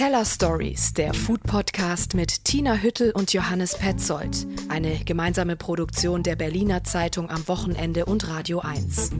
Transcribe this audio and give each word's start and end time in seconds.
Teller 0.00 0.24
Stories, 0.24 0.94
der 0.94 1.12
Food 1.12 1.42
Podcast 1.42 2.14
mit 2.14 2.46
Tina 2.46 2.76
Hüttel 2.76 3.12
und 3.12 3.34
Johannes 3.34 3.76
Petzold. 3.76 4.46
Eine 4.70 4.96
gemeinsame 5.04 5.56
Produktion 5.56 6.22
der 6.22 6.36
Berliner 6.36 6.82
Zeitung 6.84 7.28
am 7.28 7.46
Wochenende 7.48 8.06
und 8.06 8.26
Radio 8.26 8.60
1. 8.60 9.10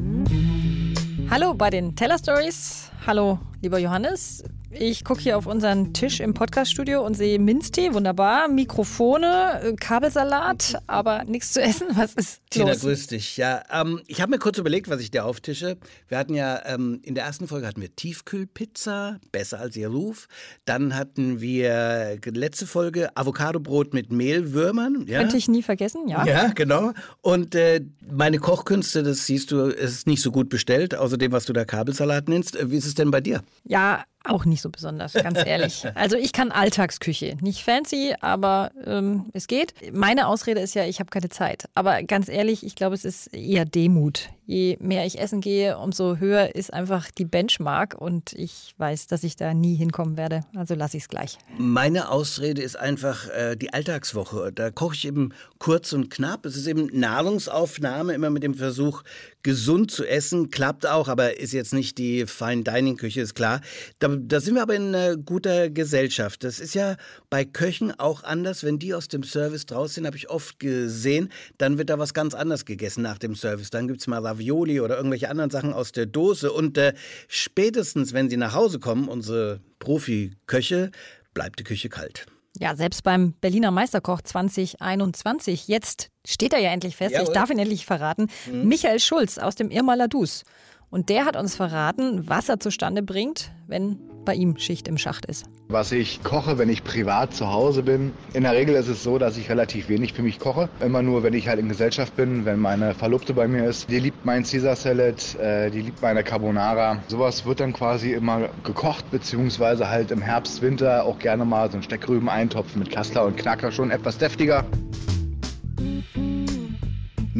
Hallo 1.28 1.52
bei 1.52 1.68
den 1.68 1.96
Teller 1.96 2.16
Stories. 2.16 2.90
Hallo, 3.06 3.38
lieber 3.60 3.78
Johannes. 3.78 4.42
Ich 4.72 5.04
gucke 5.04 5.20
hier 5.20 5.36
auf 5.36 5.46
unseren 5.46 5.92
Tisch 5.94 6.20
im 6.20 6.32
Podcaststudio 6.32 7.04
und 7.04 7.14
sehe 7.14 7.40
Minztee, 7.40 7.92
wunderbar, 7.92 8.46
Mikrofone, 8.46 9.60
äh, 9.64 9.72
Kabelsalat, 9.74 10.80
aber 10.86 11.24
nichts 11.24 11.52
zu 11.52 11.60
essen. 11.60 11.88
Was 11.96 12.14
ist 12.14 12.40
Tina, 12.50 12.68
los? 12.68 12.82
grüß 12.82 13.08
dich. 13.08 13.36
Ja, 13.36 13.64
ähm, 13.72 14.00
ich 14.06 14.20
habe 14.20 14.30
mir 14.30 14.38
kurz 14.38 14.58
überlegt, 14.58 14.88
was 14.88 15.00
ich 15.00 15.10
dir 15.10 15.24
auftische. 15.24 15.76
Wir 16.06 16.18
hatten 16.18 16.34
ja 16.34 16.60
ähm, 16.66 17.00
in 17.02 17.16
der 17.16 17.24
ersten 17.24 17.48
Folge 17.48 17.66
hatten 17.66 17.80
wir 17.80 17.94
Tiefkühlpizza, 17.96 19.18
besser 19.32 19.58
als 19.58 19.76
ihr 19.76 19.88
Ruf. 19.88 20.28
Dann 20.66 20.94
hatten 20.94 21.40
wir 21.40 22.18
letzte 22.24 22.66
Folge 22.66 23.16
Avocadobrot 23.16 23.92
mit 23.92 24.12
Mehlwürmern. 24.12 25.04
Ja? 25.08 25.18
Könnte 25.18 25.36
ich 25.36 25.48
nie 25.48 25.62
vergessen, 25.62 26.06
ja. 26.06 26.24
Ja, 26.24 26.48
genau. 26.54 26.92
Und 27.22 27.56
äh, 27.56 27.80
meine 28.08 28.38
Kochkünste, 28.38 29.02
das 29.02 29.26
siehst 29.26 29.50
du, 29.50 29.64
ist 29.64 30.06
nicht 30.06 30.22
so 30.22 30.30
gut 30.30 30.48
bestellt, 30.48 30.94
außerdem, 30.94 31.32
was 31.32 31.44
du 31.44 31.52
da 31.52 31.64
Kabelsalat 31.64 32.28
nennst. 32.28 32.54
Äh, 32.56 32.70
Wie 32.70 32.76
ist 32.76 32.86
es 32.86 32.94
denn 32.94 33.10
bei 33.10 33.20
dir? 33.20 33.42
Ja, 33.64 34.04
auch 34.24 34.44
nicht 34.44 34.60
so 34.60 34.70
besonders, 34.70 35.14
ganz 35.14 35.38
ehrlich. 35.46 35.86
Also 35.94 36.16
ich 36.16 36.32
kann 36.32 36.52
Alltagsküche. 36.52 37.36
Nicht 37.40 37.64
fancy, 37.64 38.14
aber 38.20 38.70
ähm, 38.84 39.26
es 39.32 39.46
geht. 39.46 39.74
Meine 39.92 40.26
Ausrede 40.28 40.60
ist 40.60 40.74
ja, 40.74 40.84
ich 40.84 41.00
habe 41.00 41.10
keine 41.10 41.28
Zeit. 41.28 41.68
Aber 41.74 42.02
ganz 42.02 42.28
ehrlich, 42.28 42.64
ich 42.64 42.74
glaube, 42.74 42.94
es 42.94 43.04
ist 43.04 43.28
eher 43.28 43.64
Demut. 43.64 44.28
Je 44.50 44.76
mehr 44.80 45.06
ich 45.06 45.20
essen 45.20 45.40
gehe, 45.40 45.78
umso 45.78 46.16
höher 46.16 46.56
ist 46.56 46.72
einfach 46.72 47.12
die 47.12 47.24
Benchmark. 47.24 47.94
Und 47.96 48.32
ich 48.32 48.74
weiß, 48.78 49.06
dass 49.06 49.22
ich 49.22 49.36
da 49.36 49.54
nie 49.54 49.76
hinkommen 49.76 50.16
werde. 50.16 50.40
Also 50.56 50.74
lasse 50.74 50.96
ich 50.96 51.04
es 51.04 51.08
gleich. 51.08 51.38
Meine 51.56 52.10
Ausrede 52.10 52.60
ist 52.60 52.74
einfach 52.74 53.28
äh, 53.28 53.54
die 53.54 53.72
Alltagswoche. 53.72 54.50
Da 54.52 54.72
koche 54.72 54.96
ich 54.96 55.06
eben 55.06 55.32
kurz 55.60 55.92
und 55.92 56.10
knapp. 56.10 56.46
Es 56.46 56.56
ist 56.56 56.66
eben 56.66 56.88
Nahrungsaufnahme, 56.92 58.12
immer 58.12 58.30
mit 58.30 58.42
dem 58.42 58.54
Versuch, 58.54 59.04
gesund 59.44 59.92
zu 59.92 60.04
essen. 60.04 60.50
Klappt 60.50 60.84
auch, 60.84 61.06
aber 61.06 61.38
ist 61.38 61.52
jetzt 61.52 61.72
nicht 61.72 61.96
die 61.98 62.26
Fine-Dining-Küche, 62.26 63.20
ist 63.20 63.36
klar. 63.36 63.60
Da, 64.00 64.08
da 64.08 64.40
sind 64.40 64.56
wir 64.56 64.62
aber 64.62 64.74
in 64.74 64.94
äh, 64.94 65.16
guter 65.24 65.70
Gesellschaft. 65.70 66.42
Das 66.42 66.58
ist 66.58 66.74
ja 66.74 66.96
bei 67.30 67.44
Köchen 67.44 67.96
auch 68.00 68.24
anders. 68.24 68.64
Wenn 68.64 68.80
die 68.80 68.94
aus 68.94 69.06
dem 69.06 69.22
Service 69.22 69.66
draus 69.66 69.94
sind, 69.94 70.06
habe 70.06 70.16
ich 70.16 70.28
oft 70.28 70.58
gesehen, 70.58 71.30
dann 71.58 71.78
wird 71.78 71.88
da 71.88 72.00
was 72.00 72.14
ganz 72.14 72.34
anderes 72.34 72.64
gegessen 72.64 73.02
nach 73.02 73.18
dem 73.18 73.36
Service. 73.36 73.70
Dann 73.70 73.86
gibt 73.86 74.00
es 74.00 74.08
mal 74.08 74.18
Ravioli 74.18 74.39
oder 74.40 74.96
irgendwelche 74.96 75.28
anderen 75.28 75.50
Sachen 75.50 75.72
aus 75.72 75.92
der 75.92 76.06
Dose. 76.06 76.52
Und 76.52 76.78
äh, 76.78 76.94
spätestens, 77.28 78.12
wenn 78.12 78.30
sie 78.30 78.36
nach 78.36 78.54
Hause 78.54 78.78
kommen, 78.78 79.08
unsere 79.08 79.60
Profi-Köche, 79.78 80.90
bleibt 81.34 81.58
die 81.58 81.64
Küche 81.64 81.88
kalt. 81.88 82.26
Ja, 82.58 82.74
selbst 82.74 83.02
beim 83.04 83.32
Berliner 83.40 83.70
Meisterkoch 83.70 84.22
2021, 84.22 85.68
jetzt 85.68 86.10
steht 86.26 86.52
er 86.52 86.58
ja 86.58 86.72
endlich 86.72 86.96
fest, 86.96 87.12
Jawohl. 87.12 87.28
ich 87.28 87.32
darf 87.32 87.50
ihn 87.50 87.58
endlich 87.58 87.86
verraten, 87.86 88.28
Michael 88.52 88.98
Schulz 88.98 89.38
aus 89.38 89.54
dem 89.54 89.70
Irmaler 89.70 90.08
Dus. 90.08 90.42
Und 90.90 91.08
der 91.08 91.24
hat 91.24 91.36
uns 91.36 91.54
verraten, 91.54 92.28
was 92.28 92.48
er 92.48 92.58
zustande 92.58 93.02
bringt, 93.02 93.52
wenn 93.68 93.98
bei 94.24 94.34
ihm 94.34 94.58
Schicht 94.58 94.86
im 94.88 94.98
Schacht 94.98 95.24
ist. 95.24 95.46
Was 95.68 95.92
ich 95.92 96.22
koche, 96.22 96.58
wenn 96.58 96.68
ich 96.68 96.84
privat 96.84 97.32
zu 97.32 97.50
Hause 97.52 97.82
bin. 97.82 98.12
In 98.34 98.42
der 98.42 98.52
Regel 98.52 98.74
ist 98.74 98.88
es 98.88 99.02
so, 99.02 99.16
dass 99.16 99.38
ich 99.38 99.48
relativ 99.48 99.88
wenig 99.88 100.12
für 100.12 100.22
mich 100.22 100.38
koche. 100.38 100.68
Immer 100.84 101.02
nur, 101.02 101.22
wenn 101.22 101.32
ich 101.32 101.48
halt 101.48 101.58
in 101.58 101.68
Gesellschaft 101.68 102.16
bin, 102.16 102.44
wenn 102.44 102.58
meine 102.58 102.94
Verlobte 102.94 103.32
bei 103.32 103.48
mir 103.48 103.64
ist. 103.64 103.88
Die 103.88 103.98
liebt 103.98 104.26
meinen 104.26 104.44
Caesar 104.44 104.76
Salad, 104.76 105.36
äh, 105.36 105.70
die 105.70 105.80
liebt 105.80 106.02
meine 106.02 106.22
Carbonara. 106.22 106.98
Sowas 107.08 107.46
wird 107.46 107.60
dann 107.60 107.72
quasi 107.72 108.12
immer 108.12 108.48
gekocht, 108.64 109.10
beziehungsweise 109.10 109.88
halt 109.88 110.10
im 110.10 110.20
Herbst, 110.20 110.60
Winter 110.60 111.04
auch 111.04 111.18
gerne 111.18 111.44
mal 111.44 111.70
so 111.70 111.78
ein 111.78 111.82
Steckrüben-Eintopf 111.82 112.76
mit 112.76 112.90
Kassler 112.90 113.24
und 113.24 113.36
Knacker 113.36 113.72
schon 113.72 113.90
etwas 113.90 114.18
deftiger. 114.18 114.66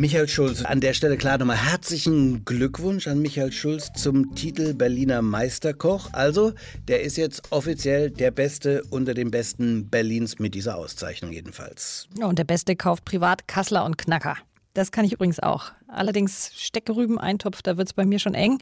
Michael 0.01 0.29
Schulz, 0.29 0.65
an 0.65 0.81
der 0.81 0.95
Stelle 0.95 1.19
klar 1.19 1.37
nochmal 1.37 1.59
herzlichen 1.59 2.47
Glückwunsch 2.47 3.07
an 3.07 3.21
Michael 3.21 3.53
Schulz 3.53 3.93
zum 3.95 4.35
Titel 4.35 4.73
Berliner 4.73 5.21
Meisterkoch. 5.21 6.09
Also, 6.15 6.55
der 6.89 7.03
ist 7.03 7.19
jetzt 7.19 7.53
offiziell 7.53 8.11
der 8.11 8.31
Beste 8.31 8.83
unter 8.89 9.13
den 9.13 9.31
Besten 9.31 9.91
Berlins 9.91 10.39
mit 10.39 10.55
dieser 10.55 10.79
Auszeichnung 10.79 11.33
jedenfalls. 11.33 12.09
Und 12.19 12.39
der 12.39 12.45
Beste 12.45 12.77
kauft 12.77 13.05
privat 13.05 13.47
Kassler 13.47 13.85
und 13.85 13.99
Knacker. 13.99 14.39
Das 14.73 14.91
kann 14.91 15.05
ich 15.05 15.13
übrigens 15.13 15.39
auch. 15.39 15.73
Allerdings 15.87 16.51
Steckrüben-Eintopf, 16.57 17.61
da 17.61 17.77
wird 17.77 17.89
es 17.89 17.93
bei 17.93 18.07
mir 18.07 18.21
schon 18.21 18.33
eng. 18.33 18.57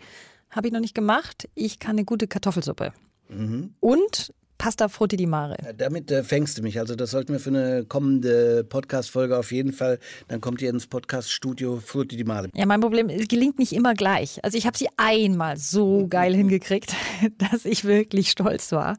Habe 0.50 0.66
ich 0.66 0.72
noch 0.72 0.80
nicht 0.80 0.96
gemacht. 0.96 1.48
Ich 1.54 1.78
kann 1.78 1.92
eine 1.92 2.04
gute 2.04 2.26
Kartoffelsuppe. 2.26 2.92
Und 3.78 4.34
Pasta 4.58 4.88
Frutti 4.88 5.16
di 5.16 5.26
Mare. 5.26 5.56
Damit 5.76 6.10
äh, 6.10 6.24
fängst 6.24 6.58
du 6.58 6.62
mich. 6.62 6.78
Also 6.78 6.96
das 6.96 7.12
sollten 7.12 7.32
wir 7.32 7.40
für 7.40 7.50
eine 7.50 7.84
kommende 7.84 8.64
Podcast-Folge 8.64 9.38
auf 9.38 9.52
jeden 9.52 9.72
Fall. 9.72 9.98
Dann 10.26 10.40
kommt 10.40 10.60
ihr 10.60 10.70
ins 10.70 10.86
Podcast-Studio 10.86 11.80
Frutti 11.84 12.16
di 12.16 12.24
Mare. 12.24 12.48
Ja, 12.54 12.66
mein 12.66 12.80
Problem, 12.80 13.08
es 13.08 13.28
gelingt 13.28 13.58
nicht 13.58 13.72
immer 13.72 13.94
gleich. 13.94 14.44
Also 14.44 14.58
ich 14.58 14.66
habe 14.66 14.76
sie 14.76 14.88
einmal 14.96 15.56
so 15.56 16.06
geil 16.08 16.34
hingekriegt, 16.34 16.94
dass 17.50 17.64
ich 17.64 17.84
wirklich 17.84 18.30
stolz 18.30 18.72
war. 18.72 18.98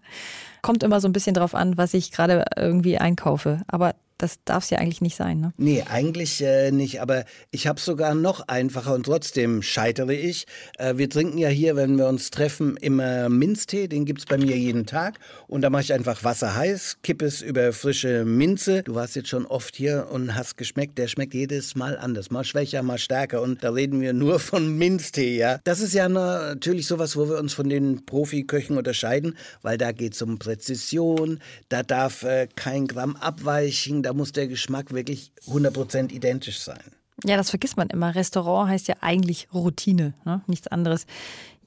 Kommt 0.62 0.84
immer 0.84 1.02
so 1.02 1.08
ein 1.08 1.14
bisschen 1.14 1.34
drauf 1.34 1.54
an, 1.54 1.78
was 1.78 1.94
ich 1.94 2.12
gerade 2.12 2.46
irgendwie 2.56 2.98
einkaufe. 2.98 3.62
Aber 3.68 3.96
das 4.20 4.44
darf 4.44 4.66
es 4.66 4.70
ja 4.70 4.78
eigentlich 4.80 5.02
nicht 5.02 5.16
sein. 5.16 5.40
Ne? 5.40 5.54
Nee, 5.58 5.84
eigentlich 5.90 6.42
äh, 6.42 6.72
nicht, 6.72 7.02
aber 7.02 7.24
ich 7.52 7.68
habe 7.68 7.80
sogar 7.80 8.14
noch 8.14 8.48
einfacher 8.48 8.94
und 8.94 9.06
trotzdem 9.06 9.62
scheitere 9.62 10.14
ich. 10.14 10.46
Äh, 10.78 10.98
wir 10.98 11.10
trinken 11.10 11.38
ja 11.38 11.48
hier, 11.48 11.78
wenn 11.78 11.98
wir 11.98 12.08
uns 12.08 12.30
treffen, 12.30 12.76
immer 12.78 13.30
Minztee, 13.30 13.88
den 13.88 14.06
gibt's 14.06 14.26
bei 14.26 14.38
mir 14.38 14.58
jeden 14.58 14.86
Tag. 14.86 15.20
Und 15.48 15.62
da 15.62 15.70
mache 15.70 15.84
ich 15.84 15.94
einfach 15.94 16.24
Wasser 16.24 16.54
heiß, 16.54 16.98
kippe 17.02 17.26
es 17.26 17.42
über 17.42 17.72
frische 17.72 18.26
Minze. 18.26 18.84
Du 18.84 18.94
warst 18.94 19.16
jetzt 19.16 19.30
schon 19.30 19.46
oft 19.46 19.76
hier 19.78 20.08
und 20.12 20.36
hast 20.36 20.58
geschmeckt, 20.58 20.98
der 20.98 21.08
schmeckt 21.08 21.34
jedes 21.34 21.76
Mal 21.76 21.98
anders, 21.98 22.30
mal 22.30 22.44
schwächer, 22.44 22.84
mal 22.84 22.98
stärker. 22.98 23.42
Und 23.42 23.64
da 23.64 23.72
reden 23.72 24.02
wir 24.02 24.12
nur 24.12 24.40
von 24.40 24.78
Minztee, 24.78 25.38
ja. 25.38 25.60
Das 25.64 25.80
ist 25.80 25.94
ja 25.94 26.10
natürlich 26.10 26.88
sowas, 26.88 27.16
wo 27.16 27.30
wir 27.30 27.38
uns 27.38 27.54
von 27.54 27.70
den 27.70 28.06
Profiköchen 28.06 28.78
unterscheiden, 28.78 29.38
weil 29.62 29.78
da 29.78 29.94
geht's 29.94 30.22
um 30.22 30.40
Präzision, 30.40 31.40
da 31.70 31.84
darf 31.84 32.24
äh, 32.24 32.50
kein 32.56 32.88
Gramm 32.88 33.16
abweichen, 33.16 34.04
da 34.10 34.14
muss 34.14 34.32
der 34.32 34.48
Geschmack 34.48 34.92
wirklich 34.92 35.32
100% 35.48 36.12
identisch 36.12 36.62
sein. 36.62 36.82
Ja, 37.26 37.38
das 37.38 37.52
vergisst 37.52 37.78
man 37.78 37.92
immer. 37.92 38.16
Restaurant 38.16 38.68
heißt 38.68 38.88
ja 38.88 38.96
eigentlich 39.02 39.50
Routine, 39.54 40.16
ne? 40.26 40.42
nichts 40.48 40.66
anderes. 40.66 41.06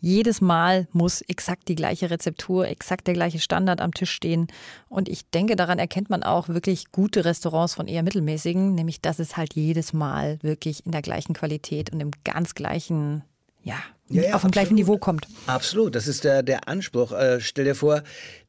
Jedes 0.01 0.41
Mal 0.41 0.89
muss 0.91 1.21
exakt 1.21 1.69
die 1.69 1.77
gleiche 1.77 2.11
Rezeptur, 2.11 2.67
exakt 2.67 3.07
der 3.07 3.15
gleiche 3.15 3.39
Standard 3.39 3.81
am 3.81 3.95
Tisch 3.95 4.11
stehen. 4.11 4.49
Und 4.89 5.09
ich 5.09 5.31
denke, 5.31 5.55
daran 5.55 5.79
erkennt 5.79 6.11
man 6.11 6.25
auch 6.25 6.49
wirklich 6.49 6.91
gute 6.91 7.25
Restaurants 7.25 7.75
von 7.75 7.87
eher 7.87 8.03
mittelmäßigen, 8.03 8.75
nämlich 8.75 9.01
dass 9.01 9.21
es 9.21 9.37
halt 9.37 9.55
jedes 9.55 9.93
Mal 9.93 10.41
wirklich 10.43 10.85
in 10.85 10.91
der 10.91 11.03
gleichen 11.03 11.35
Qualität 11.35 11.93
und 11.93 12.01
im 12.01 12.11
ganz 12.25 12.57
gleichen, 12.57 13.23
ja, 13.63 13.77
Ja, 14.09 14.23
ja, 14.25 14.35
auf 14.35 14.43
dem 14.43 14.51
gleichen. 14.51 14.75
Niveau 14.75 14.99
kommt. 14.99 15.29
Absolut, 15.47 15.95
das 15.95 16.09
ist 16.09 16.25
der, 16.25 16.43
der 16.43 16.67
Anspruch. 16.67 17.13
Äh, 17.13 17.41
stell 17.41 17.67
dir 17.67 17.77
vor, 17.77 18.03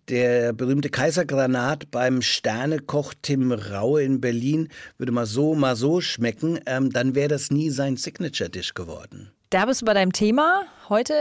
der 0.09 0.53
berühmte 0.53 0.89
Kaisergranat 0.89 1.89
beim 1.91 2.21
Sternekoch 2.21 3.13
Tim 3.21 3.51
Raue 3.51 4.03
in 4.03 4.21
Berlin 4.21 4.69
würde 4.97 5.11
mal 5.11 5.25
so, 5.25 5.55
mal 5.55 5.75
so 5.75 6.01
schmecken, 6.01 6.59
ähm, 6.65 6.91
dann 6.91 7.15
wäre 7.15 7.29
das 7.29 7.51
nie 7.51 7.69
sein 7.69 7.97
Signature-Dish 7.97 8.73
geworden. 8.73 9.31
Da 9.49 9.65
bist 9.65 9.81
du 9.81 9.85
bei 9.85 9.93
deinem 9.93 10.13
Thema 10.13 10.63
heute 10.89 11.13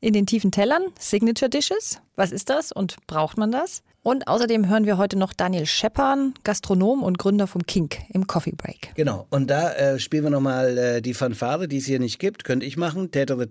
in 0.00 0.12
den 0.12 0.26
tiefen 0.26 0.50
Tellern, 0.50 0.84
Signature 0.98 1.48
Dishes. 1.48 2.00
Was 2.16 2.32
ist 2.32 2.50
das 2.50 2.72
und 2.72 2.96
braucht 3.06 3.38
man 3.38 3.50
das? 3.50 3.82
Und 4.04 4.28
außerdem 4.28 4.68
hören 4.68 4.84
wir 4.84 4.98
heute 4.98 5.18
noch 5.18 5.32
Daniel 5.32 5.64
Scheppan, 5.64 6.34
Gastronom 6.44 7.02
und 7.02 7.16
Gründer 7.18 7.46
vom 7.46 7.64
Kink 7.64 7.96
im 8.10 8.26
Coffee 8.26 8.52
Break. 8.54 8.94
Genau, 8.96 9.26
und 9.30 9.48
da 9.48 9.72
äh, 9.72 9.98
spielen 9.98 10.24
wir 10.24 10.30
nochmal 10.30 10.76
äh, 10.76 11.00
die 11.00 11.14
Fanfare, 11.14 11.68
die 11.68 11.78
es 11.78 11.86
hier 11.86 11.98
nicht 11.98 12.18
gibt, 12.18 12.44
könnte 12.44 12.66
ich 12.66 12.76
machen, 12.76 13.10
Tätere 13.12 13.48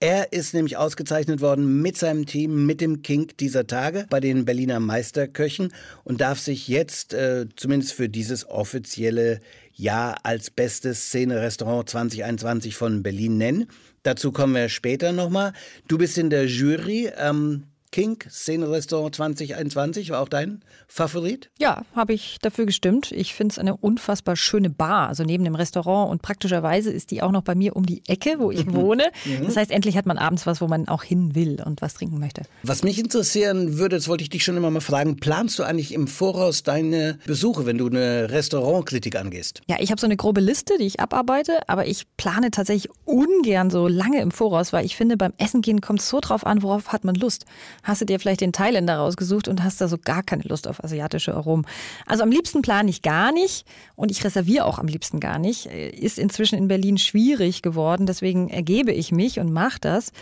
Er 0.00 0.32
ist 0.32 0.54
nämlich 0.54 0.76
ausgezeichnet 0.76 1.40
worden 1.40 1.82
mit 1.82 1.96
seinem 1.96 2.26
Team, 2.26 2.66
mit 2.66 2.80
dem 2.80 3.02
Kink 3.02 3.38
dieser 3.38 3.68
Tage 3.68 4.06
bei 4.10 4.18
den 4.18 4.44
Berliner 4.44 4.80
Meisterköchen 4.80 5.72
und 6.02 6.20
darf 6.20 6.40
sich 6.40 6.66
jetzt 6.66 7.14
äh, 7.14 7.46
zumindest 7.54 7.92
für 7.92 8.08
dieses 8.08 8.50
offizielle 8.50 9.40
Jahr 9.72 10.16
als 10.24 10.50
bestes 10.50 11.10
Szene-Restaurant 11.10 11.88
2021 11.88 12.74
von 12.74 13.04
Berlin 13.04 13.38
nennen. 13.38 13.66
Dazu 14.02 14.32
kommen 14.32 14.56
wir 14.56 14.68
später 14.68 15.12
nochmal. 15.12 15.52
Du 15.86 15.96
bist 15.96 16.18
in 16.18 16.30
der 16.30 16.46
Jury. 16.46 17.12
Ähm, 17.16 17.68
Kink, 17.96 18.26
Szene-Restaurant 18.30 19.14
2021, 19.14 20.10
war 20.10 20.20
auch 20.20 20.28
dein 20.28 20.60
Favorit? 20.86 21.48
Ja, 21.58 21.80
habe 21.94 22.12
ich 22.12 22.36
dafür 22.42 22.66
gestimmt. 22.66 23.10
Ich 23.10 23.32
finde 23.32 23.52
es 23.52 23.58
eine 23.58 23.74
unfassbar 23.74 24.36
schöne 24.36 24.68
Bar, 24.68 25.08
also 25.08 25.24
neben 25.24 25.44
dem 25.44 25.54
Restaurant. 25.54 26.10
Und 26.10 26.20
praktischerweise 26.20 26.90
ist 26.90 27.10
die 27.10 27.22
auch 27.22 27.32
noch 27.32 27.40
bei 27.40 27.54
mir 27.54 27.74
um 27.74 27.86
die 27.86 28.02
Ecke, 28.06 28.34
wo 28.38 28.50
ich 28.50 28.70
wohne. 28.74 29.04
Das 29.42 29.56
heißt, 29.56 29.70
endlich 29.70 29.96
hat 29.96 30.04
man 30.04 30.18
abends 30.18 30.44
was, 30.44 30.60
wo 30.60 30.66
man 30.66 30.88
auch 30.88 31.04
hin 31.04 31.34
will 31.34 31.62
und 31.64 31.80
was 31.80 31.94
trinken 31.94 32.18
möchte. 32.18 32.42
Was 32.62 32.82
mich 32.82 32.98
interessieren 32.98 33.78
würde, 33.78 33.96
das 33.96 34.08
wollte 34.08 34.24
ich 34.24 34.28
dich 34.28 34.44
schon 34.44 34.58
immer 34.58 34.70
mal 34.70 34.80
fragen, 34.80 35.16
planst 35.16 35.58
du 35.58 35.62
eigentlich 35.62 35.94
im 35.94 36.06
Voraus 36.06 36.64
deine 36.64 37.18
Besuche, 37.24 37.64
wenn 37.64 37.78
du 37.78 37.86
eine 37.86 38.28
Restaurantkritik 38.28 39.16
angehst? 39.16 39.62
Ja, 39.68 39.76
ich 39.80 39.90
habe 39.90 39.98
so 39.98 40.06
eine 40.06 40.18
grobe 40.18 40.42
Liste, 40.42 40.74
die 40.78 40.84
ich 40.84 41.00
abarbeite, 41.00 41.66
aber 41.66 41.86
ich 41.86 42.04
plane 42.18 42.50
tatsächlich 42.50 42.92
ungern 43.06 43.70
so 43.70 43.88
lange 43.88 44.20
im 44.20 44.32
Voraus, 44.32 44.74
weil 44.74 44.84
ich 44.84 44.96
finde, 44.96 45.16
beim 45.16 45.32
Essen 45.38 45.62
gehen 45.62 45.80
kommt 45.80 46.00
es 46.00 46.10
so 46.10 46.20
drauf 46.20 46.44
an, 46.44 46.62
worauf 46.62 46.92
hat 46.92 47.02
man 47.02 47.14
Lust. 47.14 47.46
Hast 47.86 48.00
du 48.00 48.04
dir 48.04 48.18
vielleicht 48.18 48.40
den 48.40 48.52
Thailänder 48.52 48.96
rausgesucht 48.96 49.48
und 49.48 49.62
hast 49.62 49.80
da 49.80 49.88
so 49.88 49.96
gar 49.96 50.22
keine 50.22 50.42
Lust 50.42 50.66
auf 50.68 50.82
asiatische 50.82 51.34
Aromen. 51.34 51.66
Also 52.04 52.22
am 52.22 52.30
liebsten 52.30 52.62
plane 52.62 52.90
ich 52.90 53.02
gar 53.02 53.32
nicht 53.32 53.66
und 53.94 54.10
ich 54.10 54.24
reserviere 54.24 54.64
auch 54.64 54.78
am 54.78 54.88
liebsten 54.88 55.20
gar 55.20 55.38
nicht. 55.38 55.66
Ist 55.66 56.18
inzwischen 56.18 56.58
in 56.58 56.68
Berlin 56.68 56.98
schwierig 56.98 57.62
geworden, 57.62 58.06
deswegen 58.06 58.48
ergebe 58.48 58.92
ich 58.92 59.12
mich 59.12 59.38
und 59.38 59.52
mache 59.52 59.78
das. 59.80 60.12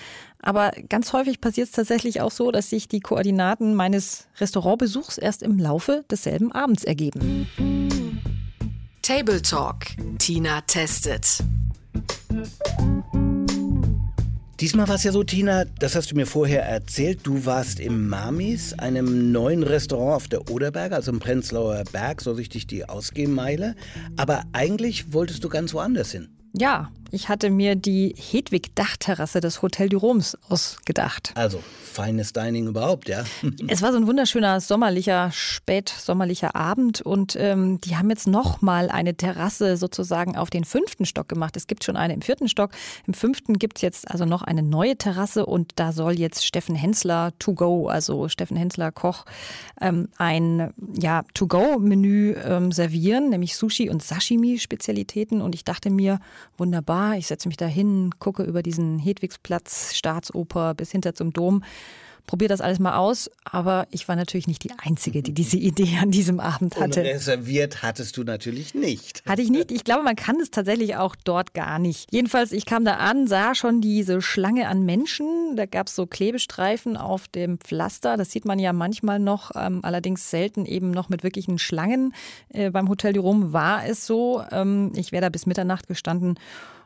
Aber 0.42 0.72
ganz 0.90 1.12
häufig 1.14 1.40
passiert 1.40 1.68
es 1.68 1.72
tatsächlich 1.72 2.20
auch 2.20 2.30
so, 2.30 2.50
dass 2.50 2.68
sich 2.68 2.86
die 2.86 3.00
Koordinaten 3.00 3.74
meines 3.74 4.26
Restaurantbesuchs 4.38 5.16
erst 5.16 5.42
im 5.42 5.58
Laufe 5.58 6.04
desselben 6.10 6.52
Abends 6.52 6.84
ergeben. 6.84 7.48
Table 9.00 9.40
Talk. 9.40 9.86
Tina 10.18 10.60
testet. 10.62 11.42
Diesmal 14.64 14.88
war 14.88 14.94
es 14.94 15.04
ja 15.04 15.12
so, 15.12 15.22
Tina, 15.22 15.66
das 15.78 15.94
hast 15.94 16.10
du 16.10 16.16
mir 16.16 16.24
vorher 16.24 16.62
erzählt. 16.64 17.20
Du 17.24 17.44
warst 17.44 17.78
im 17.80 18.08
Mamis, 18.08 18.72
einem 18.72 19.30
neuen 19.30 19.62
Restaurant 19.62 20.14
auf 20.16 20.28
der 20.28 20.50
Oderberg, 20.50 20.92
also 20.92 21.12
im 21.12 21.18
Prenzlauer 21.18 21.84
Berg, 21.92 22.22
so 22.22 22.32
richtig 22.32 22.66
die 22.66 22.88
Ausgehmeile. 22.88 23.74
Aber 24.16 24.44
eigentlich 24.54 25.12
wolltest 25.12 25.44
du 25.44 25.50
ganz 25.50 25.74
woanders 25.74 26.12
hin. 26.12 26.30
Ja, 26.56 26.90
ich 27.14 27.28
hatte 27.28 27.50
mir 27.50 27.76
die 27.76 28.14
Hedwig-Dachterrasse 28.16 29.40
des 29.40 29.62
Hotel 29.62 29.88
du 29.88 29.98
Roms 29.98 30.36
ausgedacht. 30.48 31.32
Also 31.36 31.62
feines 31.94 32.32
Dining 32.32 32.66
überhaupt, 32.66 33.08
ja. 33.08 33.24
es 33.68 33.80
war 33.80 33.92
so 33.92 33.98
ein 33.98 34.06
wunderschöner 34.06 34.60
sommerlicher, 34.60 35.30
spätsommerlicher 35.32 36.56
Abend 36.56 37.00
und 37.00 37.36
ähm, 37.38 37.80
die 37.80 37.96
haben 37.96 38.10
jetzt 38.10 38.26
nochmal 38.26 38.90
eine 38.90 39.14
Terrasse 39.14 39.76
sozusagen 39.76 40.36
auf 40.36 40.50
den 40.50 40.64
fünften 40.64 41.06
Stock 41.06 41.28
gemacht. 41.28 41.56
Es 41.56 41.68
gibt 41.68 41.84
schon 41.84 41.96
eine 41.96 42.14
im 42.14 42.22
vierten 42.22 42.48
Stock. 42.48 42.72
Im 43.06 43.14
fünften 43.14 43.58
gibt 43.58 43.78
es 43.78 43.82
jetzt 43.82 44.10
also 44.10 44.24
noch 44.24 44.42
eine 44.42 44.62
neue 44.62 44.96
Terrasse 44.96 45.46
und 45.46 45.72
da 45.76 45.92
soll 45.92 46.18
jetzt 46.18 46.44
Steffen 46.44 46.74
Hensler 46.74 47.32
to 47.38 47.54
go, 47.54 47.86
also 47.86 48.28
Steffen 48.28 48.56
Hensler 48.56 48.90
Koch, 48.90 49.24
ähm, 49.80 50.08
ein 50.18 50.74
ja, 50.98 51.22
To-Go-Menü 51.34 52.34
ähm, 52.44 52.72
servieren, 52.72 53.30
nämlich 53.30 53.56
Sushi 53.56 53.88
und 53.88 54.02
Sashimi-Spezialitäten. 54.02 55.40
Und 55.40 55.54
ich 55.54 55.64
dachte 55.64 55.90
mir, 55.90 56.18
wunderbar, 56.56 57.03
ich 57.12 57.26
setze 57.26 57.48
mich 57.48 57.56
da 57.56 57.66
hin, 57.66 58.10
gucke 58.18 58.42
über 58.42 58.62
diesen 58.62 58.98
Hedwigsplatz, 58.98 59.94
Staatsoper 59.94 60.74
bis 60.74 60.90
hinter 60.90 61.14
zum 61.14 61.32
Dom 61.32 61.62
probiere 62.26 62.48
das 62.48 62.60
alles 62.60 62.78
mal 62.78 62.96
aus. 62.96 63.30
Aber 63.44 63.86
ich 63.90 64.08
war 64.08 64.16
natürlich 64.16 64.46
nicht 64.46 64.64
die 64.64 64.72
Einzige, 64.78 65.22
die 65.22 65.32
diese 65.32 65.56
Idee 65.56 65.98
an 66.00 66.10
diesem 66.10 66.40
Abend 66.40 66.76
hatte. 66.76 67.00
Und 67.00 67.06
reserviert 67.06 67.82
hattest 67.82 68.16
du 68.16 68.24
natürlich 68.24 68.74
nicht. 68.74 69.22
Hatte 69.26 69.42
ich 69.42 69.50
nicht. 69.50 69.70
Ich 69.70 69.84
glaube, 69.84 70.02
man 70.02 70.16
kann 70.16 70.40
es 70.40 70.50
tatsächlich 70.50 70.96
auch 70.96 71.16
dort 71.24 71.54
gar 71.54 71.78
nicht. 71.78 72.12
Jedenfalls, 72.12 72.52
ich 72.52 72.66
kam 72.66 72.84
da 72.84 72.94
an, 72.94 73.26
sah 73.26 73.54
schon 73.54 73.80
diese 73.80 74.22
Schlange 74.22 74.68
an 74.68 74.84
Menschen. 74.84 75.56
Da 75.56 75.66
gab 75.66 75.88
es 75.88 75.94
so 75.94 76.06
Klebestreifen 76.06 76.96
auf 76.96 77.28
dem 77.28 77.58
Pflaster. 77.58 78.16
Das 78.16 78.30
sieht 78.30 78.44
man 78.44 78.58
ja 78.58 78.72
manchmal 78.72 79.18
noch, 79.18 79.52
ähm, 79.54 79.80
allerdings 79.82 80.30
selten 80.30 80.66
eben 80.66 80.90
noch 80.90 81.08
mit 81.08 81.22
wirklichen 81.22 81.58
Schlangen. 81.58 82.14
Äh, 82.48 82.70
beim 82.70 82.88
Hotel 82.88 83.12
du 83.12 83.20
Rom 83.20 83.52
war 83.52 83.86
es 83.86 84.06
so. 84.06 84.42
Ähm, 84.50 84.92
ich 84.96 85.12
wäre 85.12 85.22
da 85.22 85.28
bis 85.28 85.46
Mitternacht 85.46 85.86
gestanden 85.86 86.38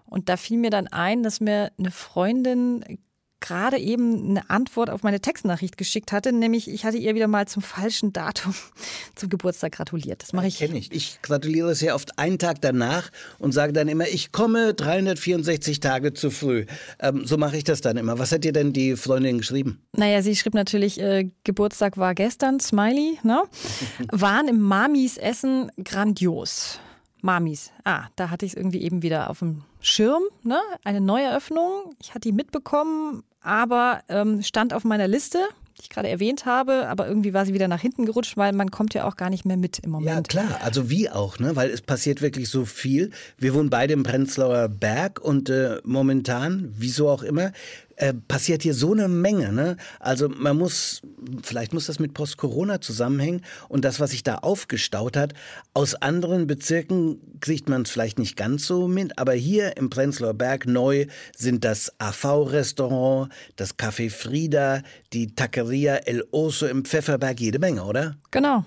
und 0.08 0.28
da 0.28 0.36
fiel 0.36 0.58
mir 0.58 0.70
dann 0.70 0.86
ein, 0.88 1.22
dass 1.22 1.40
mir 1.40 1.72
eine 1.78 1.90
Freundin 1.90 2.98
gerade 3.40 3.78
eben 3.78 4.30
eine 4.30 4.50
Antwort 4.50 4.90
auf 4.90 5.02
meine 5.02 5.20
Textnachricht 5.20 5.76
geschickt 5.76 6.12
hatte, 6.12 6.32
nämlich 6.32 6.68
ich 6.68 6.84
hatte 6.84 6.96
ihr 6.96 7.14
wieder 7.14 7.28
mal 7.28 7.46
zum 7.46 7.62
falschen 7.62 8.12
Datum 8.12 8.54
zum 9.14 9.28
Geburtstag 9.28 9.72
gratuliert. 9.72 10.22
Das 10.22 10.32
mache 10.32 10.48
ich. 10.48 10.58
Kenne 10.58 10.78
ich. 10.78 10.92
Ich 10.92 11.22
gratuliere 11.22 11.74
sehr 11.74 11.94
oft 11.94 12.18
einen 12.18 12.38
Tag 12.38 12.60
danach 12.60 13.10
und 13.38 13.52
sage 13.52 13.72
dann 13.72 13.88
immer, 13.88 14.08
ich 14.08 14.32
komme 14.32 14.74
364 14.74 15.80
Tage 15.80 16.12
zu 16.12 16.30
früh. 16.30 16.66
Ähm, 16.98 17.26
so 17.26 17.36
mache 17.36 17.56
ich 17.56 17.64
das 17.64 17.80
dann 17.80 17.96
immer. 17.96 18.18
Was 18.18 18.32
hat 18.32 18.44
dir 18.44 18.52
denn 18.52 18.72
die 18.72 18.96
Freundin 18.96 19.38
geschrieben? 19.38 19.80
Naja, 19.92 20.22
sie 20.22 20.34
schrieb 20.34 20.54
natürlich, 20.54 21.00
äh, 21.00 21.30
Geburtstag 21.44 21.96
war 21.96 22.14
gestern, 22.14 22.60
Smiley, 22.60 23.18
ne? 23.22 23.42
Waren 24.10 24.48
im 24.48 24.60
Mamis 24.60 25.16
Essen 25.16 25.70
grandios. 25.82 26.80
Mamis. 27.20 27.72
Ah, 27.84 28.06
da 28.16 28.30
hatte 28.30 28.46
ich 28.46 28.52
es 28.52 28.56
irgendwie 28.56 28.82
eben 28.82 29.02
wieder 29.02 29.30
auf 29.30 29.40
dem 29.40 29.62
Schirm, 29.80 30.22
ne? 30.42 30.58
Eine 30.84 31.00
Neueröffnung. 31.00 31.94
Ich 32.00 32.10
hatte 32.10 32.28
die 32.28 32.32
mitbekommen, 32.32 33.22
aber 33.40 34.00
ähm, 34.08 34.42
stand 34.42 34.74
auf 34.74 34.84
meiner 34.84 35.08
Liste, 35.08 35.38
die 35.78 35.82
ich 35.82 35.90
gerade 35.90 36.08
erwähnt 36.08 36.46
habe, 36.46 36.88
aber 36.88 37.06
irgendwie 37.06 37.34
war 37.34 37.46
sie 37.46 37.54
wieder 37.54 37.68
nach 37.68 37.80
hinten 37.80 38.04
gerutscht, 38.04 38.36
weil 38.36 38.52
man 38.52 38.70
kommt 38.70 38.94
ja 38.94 39.04
auch 39.04 39.16
gar 39.16 39.30
nicht 39.30 39.44
mehr 39.44 39.56
mit 39.56 39.78
im 39.78 39.90
Moment. 39.90 40.10
Ja, 40.10 40.22
klar, 40.22 40.60
also 40.62 40.90
wie 40.90 41.08
auch, 41.08 41.38
ne? 41.38 41.54
Weil 41.56 41.70
es 41.70 41.82
passiert 41.82 42.20
wirklich 42.20 42.48
so 42.48 42.64
viel. 42.64 43.10
Wir 43.36 43.54
wohnen 43.54 43.70
beide 43.70 43.92
im 43.92 44.02
Prenzlauer 44.02 44.68
Berg 44.68 45.20
und 45.20 45.50
äh, 45.50 45.80
momentan, 45.84 46.72
wieso 46.76 47.08
auch 47.08 47.22
immer, 47.22 47.52
äh, 47.98 48.14
passiert 48.14 48.62
hier 48.62 48.74
so 48.74 48.92
eine 48.92 49.08
Menge. 49.08 49.52
Ne? 49.52 49.76
Also 50.00 50.28
man 50.28 50.56
muss, 50.56 51.02
vielleicht 51.42 51.72
muss 51.72 51.86
das 51.86 51.98
mit 51.98 52.14
Post-Corona 52.14 52.80
zusammenhängen 52.80 53.42
und 53.68 53.84
das, 53.84 54.00
was 54.00 54.10
sich 54.10 54.22
da 54.22 54.36
aufgestaut 54.36 55.16
hat, 55.16 55.34
aus 55.74 55.94
anderen 55.94 56.46
Bezirken 56.46 57.20
kriegt 57.40 57.68
man 57.68 57.82
es 57.82 57.90
vielleicht 57.90 58.18
nicht 58.18 58.36
ganz 58.36 58.66
so 58.66 58.88
mit, 58.88 59.18
aber 59.18 59.32
hier 59.32 59.76
im 59.76 59.90
Prenzlauer 59.90 60.34
Berg 60.34 60.66
neu 60.66 61.06
sind 61.36 61.64
das 61.64 61.92
AV-Restaurant, 61.98 63.32
das 63.56 63.78
Café 63.78 64.10
Frieda, 64.10 64.82
die 65.12 65.34
Taqueria 65.34 65.96
El 65.96 66.24
Oso 66.30 66.66
im 66.66 66.84
Pfefferberg, 66.84 67.40
jede 67.40 67.58
Menge, 67.58 67.84
oder? 67.84 68.16
Genau. 68.30 68.64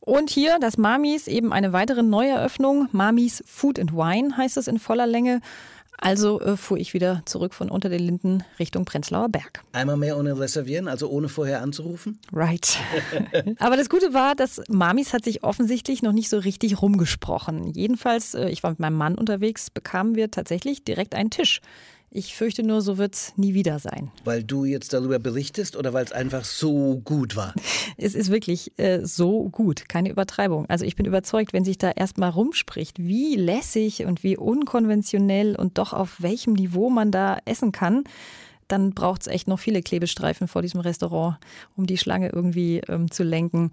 Und 0.00 0.30
hier 0.30 0.58
das 0.60 0.78
Mamis, 0.78 1.26
eben 1.26 1.52
eine 1.52 1.72
weitere 1.72 2.02
Neueröffnung. 2.02 2.88
Mamis 2.92 3.42
Food 3.46 3.80
and 3.80 3.92
Wine 3.92 4.36
heißt 4.36 4.56
es 4.56 4.68
in 4.68 4.78
voller 4.78 5.06
Länge. 5.06 5.40
Also 5.98 6.40
äh, 6.40 6.56
fuhr 6.56 6.78
ich 6.78 6.94
wieder 6.94 7.22
zurück 7.24 7.54
von 7.54 7.70
unter 7.70 7.88
den 7.88 8.00
Linden 8.00 8.44
Richtung 8.58 8.84
Prenzlauer 8.84 9.28
Berg. 9.28 9.64
Einmal 9.72 9.96
mehr 9.96 10.18
ohne 10.18 10.38
reservieren, 10.38 10.88
also 10.88 11.08
ohne 11.08 11.28
vorher 11.28 11.62
anzurufen? 11.62 12.18
Right. 12.32 12.78
Aber 13.58 13.76
das 13.76 13.88
Gute 13.88 14.12
war, 14.12 14.34
dass 14.34 14.62
Mamis 14.68 15.12
hat 15.12 15.24
sich 15.24 15.42
offensichtlich 15.42 16.02
noch 16.02 16.12
nicht 16.12 16.28
so 16.28 16.38
richtig 16.38 16.82
rumgesprochen. 16.82 17.68
Jedenfalls, 17.72 18.34
äh, 18.34 18.48
ich 18.48 18.62
war 18.62 18.70
mit 18.70 18.80
meinem 18.80 18.96
Mann 18.96 19.14
unterwegs, 19.16 19.70
bekamen 19.70 20.14
wir 20.14 20.30
tatsächlich 20.30 20.84
direkt 20.84 21.14
einen 21.14 21.30
Tisch. 21.30 21.60
Ich 22.16 22.34
fürchte 22.34 22.62
nur, 22.62 22.80
so 22.80 22.96
wird 22.96 23.14
es 23.14 23.34
nie 23.36 23.52
wieder 23.52 23.78
sein. 23.78 24.10
Weil 24.24 24.42
du 24.42 24.64
jetzt 24.64 24.94
darüber 24.94 25.18
berichtest 25.18 25.76
oder 25.76 25.92
weil 25.92 26.02
es 26.02 26.12
einfach 26.12 26.46
so 26.46 27.02
gut 27.04 27.36
war? 27.36 27.52
Es 27.98 28.14
ist 28.14 28.30
wirklich 28.30 28.78
äh, 28.78 29.04
so 29.04 29.48
gut, 29.48 29.88
keine 29.88 30.10
Übertreibung. 30.10 30.66
Also 30.68 30.84
ich 30.84 30.96
bin 30.96 31.04
überzeugt, 31.06 31.52
wenn 31.52 31.64
sich 31.64 31.76
da 31.76 31.90
erstmal 31.90 32.30
rumspricht, 32.30 32.98
wie 32.98 33.36
lässig 33.36 34.04
und 34.04 34.22
wie 34.22 34.36
unkonventionell 34.36 35.56
und 35.56 35.76
doch 35.78 35.92
auf 35.92 36.22
welchem 36.22 36.54
Niveau 36.54 36.88
man 36.88 37.10
da 37.10 37.38
essen 37.44 37.72
kann, 37.72 38.04
dann 38.68 38.92
braucht 38.92 39.22
es 39.22 39.26
echt 39.26 39.46
noch 39.46 39.58
viele 39.58 39.82
Klebestreifen 39.82 40.48
vor 40.48 40.62
diesem 40.62 40.80
Restaurant, 40.80 41.36
um 41.76 41.86
die 41.86 41.98
Schlange 41.98 42.30
irgendwie 42.30 42.80
ähm, 42.88 43.10
zu 43.10 43.24
lenken. 43.24 43.72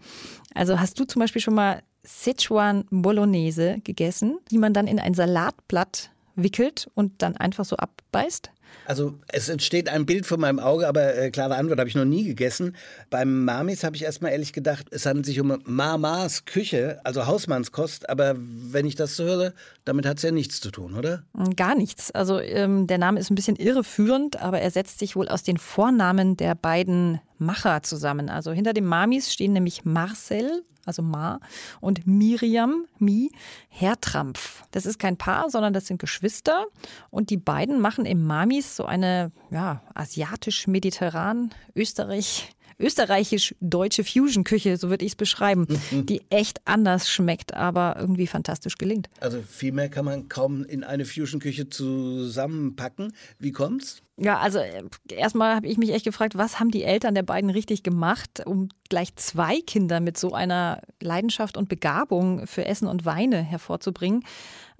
Also 0.53 0.79
hast 0.79 0.99
du 0.99 1.05
zum 1.05 1.21
Beispiel 1.21 1.41
schon 1.41 1.55
mal 1.55 1.81
Sichuan 2.03 2.85
Bolognese 2.91 3.79
gegessen, 3.83 4.37
die 4.51 4.57
man 4.57 4.73
dann 4.73 4.87
in 4.87 4.99
ein 4.99 5.13
Salatblatt 5.13 6.12
wickelt 6.35 6.89
und 6.93 7.21
dann 7.21 7.37
einfach 7.37 7.65
so 7.65 7.75
abbeißt? 7.77 8.51
Also 8.85 9.19
es 9.27 9.49
entsteht 9.49 9.87
ein 9.87 10.05
Bild 10.05 10.25
vor 10.25 10.37
meinem 10.37 10.59
Auge, 10.59 10.87
aber 10.87 11.15
äh, 11.15 11.31
klare 11.31 11.55
Antwort 11.55 11.79
habe 11.79 11.89
ich 11.89 11.95
noch 11.95 12.05
nie 12.05 12.25
gegessen. 12.25 12.75
Beim 13.09 13.45
Mamis 13.45 13.83
habe 13.83 13.95
ich 13.95 14.03
erstmal 14.03 14.31
ehrlich 14.31 14.51
gedacht, 14.51 14.87
es 14.91 15.05
handelt 15.05 15.25
sich 15.25 15.39
um 15.39 15.57
Mamas 15.65 16.45
Küche, 16.45 16.99
also 17.03 17.25
Hausmannskost, 17.25 18.09
aber 18.09 18.35
wenn 18.37 18.85
ich 18.85 18.95
das 18.95 19.15
so 19.15 19.23
höre, 19.23 19.53
damit 19.85 20.05
hat 20.05 20.17
es 20.17 20.23
ja 20.23 20.31
nichts 20.31 20.59
zu 20.59 20.71
tun, 20.71 20.95
oder? 20.95 21.23
Gar 21.55 21.75
nichts. 21.75 22.11
Also 22.11 22.39
ähm, 22.39 22.87
der 22.87 22.97
Name 22.97 23.19
ist 23.19 23.29
ein 23.29 23.35
bisschen 23.35 23.55
irreführend, 23.55 24.41
aber 24.41 24.59
er 24.59 24.71
setzt 24.71 24.99
sich 24.99 25.15
wohl 25.15 25.29
aus 25.29 25.43
den 25.43 25.57
Vornamen 25.57 26.35
der 26.35 26.55
beiden 26.55 27.21
Macher 27.37 27.83
zusammen. 27.83 28.29
Also 28.29 28.51
hinter 28.51 28.73
dem 28.73 28.85
Mamis 28.85 29.31
stehen 29.31 29.53
nämlich 29.53 29.85
Marcel 29.85 30.63
also 30.85 31.01
Ma, 31.01 31.39
und 31.81 32.05
Miriam, 32.05 32.85
Mi, 32.99 33.31
Hertrampf. 33.69 34.63
Das 34.71 34.85
ist 34.85 34.99
kein 34.99 35.17
Paar, 35.17 35.49
sondern 35.49 35.73
das 35.73 35.87
sind 35.87 35.99
Geschwister. 35.99 36.65
Und 37.09 37.29
die 37.29 37.37
beiden 37.37 37.79
machen 37.79 38.05
im 38.05 38.25
Mamis 38.25 38.75
so 38.75 38.85
eine 38.85 39.31
ja, 39.49 39.81
asiatisch-mediterran, 39.93 41.51
Österreich, 41.75 42.55
österreichisch-deutsche 42.83 44.03
Fusion-Küche, 44.03 44.77
so 44.77 44.89
würde 44.89 45.05
ich 45.05 45.13
es 45.13 45.15
beschreiben, 45.15 45.67
die 45.91 46.21
echt 46.29 46.61
anders 46.65 47.09
schmeckt, 47.09 47.53
aber 47.53 47.95
irgendwie 47.97 48.27
fantastisch 48.27 48.77
gelingt. 48.77 49.09
Also 49.19 49.41
viel 49.41 49.71
mehr 49.71 49.89
kann 49.89 50.05
man 50.05 50.27
kaum 50.27 50.63
in 50.65 50.83
eine 50.83 51.05
Fusion-Küche 51.05 51.69
zusammenpacken. 51.69 53.13
Wie 53.39 53.51
kommt's? 53.51 54.01
Ja, 54.17 54.37
also 54.37 54.59
äh, 54.59 54.83
erstmal 55.09 55.55
habe 55.55 55.67
ich 55.67 55.77
mich 55.77 55.91
echt 55.91 56.05
gefragt, 56.05 56.37
was 56.37 56.59
haben 56.59 56.69
die 56.69 56.83
Eltern 56.83 57.15
der 57.15 57.23
beiden 57.23 57.49
richtig 57.49 57.81
gemacht, 57.81 58.43
um 58.45 58.69
gleich 58.89 59.15
zwei 59.15 59.59
Kinder 59.61 60.01
mit 60.01 60.17
so 60.17 60.33
einer 60.33 60.81
Leidenschaft 61.01 61.57
und 61.57 61.67
Begabung 61.67 62.45
für 62.45 62.65
Essen 62.65 62.87
und 62.87 63.05
Weine 63.05 63.41
hervorzubringen. 63.41 64.23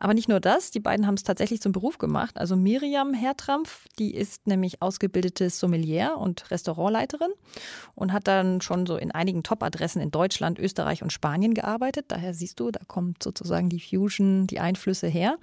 Aber 0.04 0.14
nicht 0.14 0.28
nur 0.28 0.42
das, 0.42 0.70
die 0.70 0.82
beiden 0.82 1.08
haben 1.08 1.14
es 1.14 1.24
tatsächlich 1.24 1.62
zum 1.62 1.72
Beruf 1.72 1.98
gemacht. 1.98 2.38
Also 2.38 2.58
Miriam 2.58 3.14
Hertrampf, 3.14 3.88
die 4.00 4.14
ist 4.14 4.48
nämlich 4.48 4.82
ausgebildete 4.82 5.50
Sommelier 5.50 6.18
und 6.20 6.52
Restaurantleiterin 6.52 7.32
und 7.96 8.12
hat 8.12 8.28
dann 8.28 8.60
schon 8.60 8.86
so 8.86 8.98
in 8.98 9.12
einigen 9.12 9.44
Top-Adressen 9.44 10.02
in 10.02 10.12
Deutschland, 10.12 10.60
Österreich 10.60 11.04
und 11.04 11.14
Spanien 11.14 11.54
gearbeitet. 11.54 12.08
Daher 12.10 12.34
siehst 12.34 12.60
du, 12.60 12.70
da 12.70 12.82
kommt 12.86 13.24
sozusagen 13.24 13.70
die 13.70 13.80
Fusion, 13.80 14.46
die 14.46 14.60
Einflüsse 14.60 15.08
her. 15.08 15.38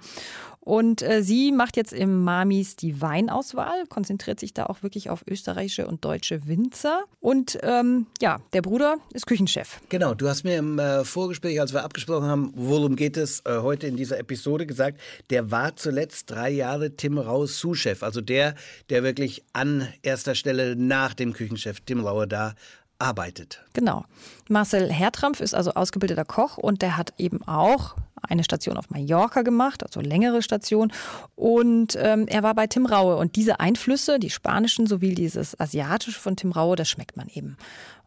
Und 0.63 1.01
äh, 1.01 1.23
sie 1.23 1.51
macht 1.51 1.75
jetzt 1.75 1.91
im 1.91 2.23
Mamis 2.23 2.75
die 2.75 3.01
Weinauswahl, 3.01 3.87
konzentriert 3.89 4.39
sich 4.39 4.53
da 4.53 4.67
auch 4.67 4.83
wirklich 4.83 5.09
auf 5.09 5.23
österreichische 5.27 5.87
und 5.87 6.05
deutsche 6.05 6.47
Winzer. 6.47 7.05
Und 7.19 7.57
ähm, 7.63 8.05
ja, 8.21 8.37
der 8.53 8.61
Bruder 8.61 8.97
ist 9.11 9.25
Küchenchef. 9.25 9.81
Genau, 9.89 10.13
du 10.13 10.29
hast 10.29 10.43
mir 10.43 10.57
im 10.57 10.77
äh, 10.77 11.03
Vorgespräch, 11.03 11.59
als 11.59 11.73
wir 11.73 11.83
abgesprochen 11.83 12.27
haben, 12.27 12.53
worum 12.55 12.95
geht 12.95 13.17
es 13.17 13.41
äh, 13.45 13.57
heute 13.57 13.87
in 13.87 13.97
dieser 13.97 14.19
Episode, 14.19 14.50
gesagt, 14.57 14.99
der 15.29 15.51
war 15.51 15.75
zuletzt 15.75 16.29
drei 16.29 16.49
Jahre 16.49 16.95
Tim 16.95 17.17
Raus 17.17 17.59
Sous-Chef, 17.59 18.03
also 18.03 18.21
der, 18.21 18.55
der 18.89 19.03
wirklich 19.03 19.43
an 19.53 19.87
erster 20.03 20.35
Stelle 20.35 20.75
nach 20.75 21.13
dem 21.13 21.33
Küchenchef 21.33 21.79
Tim 21.81 22.05
Rauer 22.05 22.27
da 22.27 22.55
arbeitet. 22.99 23.63
Genau. 23.73 24.05
Marcel 24.47 24.91
Hertrampf 24.91 25.41
ist 25.41 25.55
also 25.55 25.71
ausgebildeter 25.71 26.25
Koch 26.25 26.57
und 26.57 26.81
der 26.81 26.97
hat 26.97 27.13
eben 27.17 27.41
auch 27.47 27.95
eine 28.21 28.43
Station 28.43 28.77
auf 28.77 28.89
Mallorca 28.89 29.41
gemacht, 29.41 29.83
also 29.83 29.99
längere 29.99 30.41
Station. 30.41 30.93
Und 31.35 31.97
ähm, 31.99 32.27
er 32.27 32.43
war 32.43 32.53
bei 32.53 32.67
Tim 32.67 32.85
Raue. 32.85 33.17
Und 33.17 33.35
diese 33.35 33.59
Einflüsse, 33.59 34.19
die 34.19 34.29
spanischen 34.29 34.85
sowie 34.85 35.15
dieses 35.15 35.59
asiatische 35.59 36.19
von 36.19 36.35
Tim 36.35 36.51
Raue, 36.51 36.75
das 36.75 36.89
schmeckt 36.89 37.17
man 37.17 37.27
eben. 37.27 37.57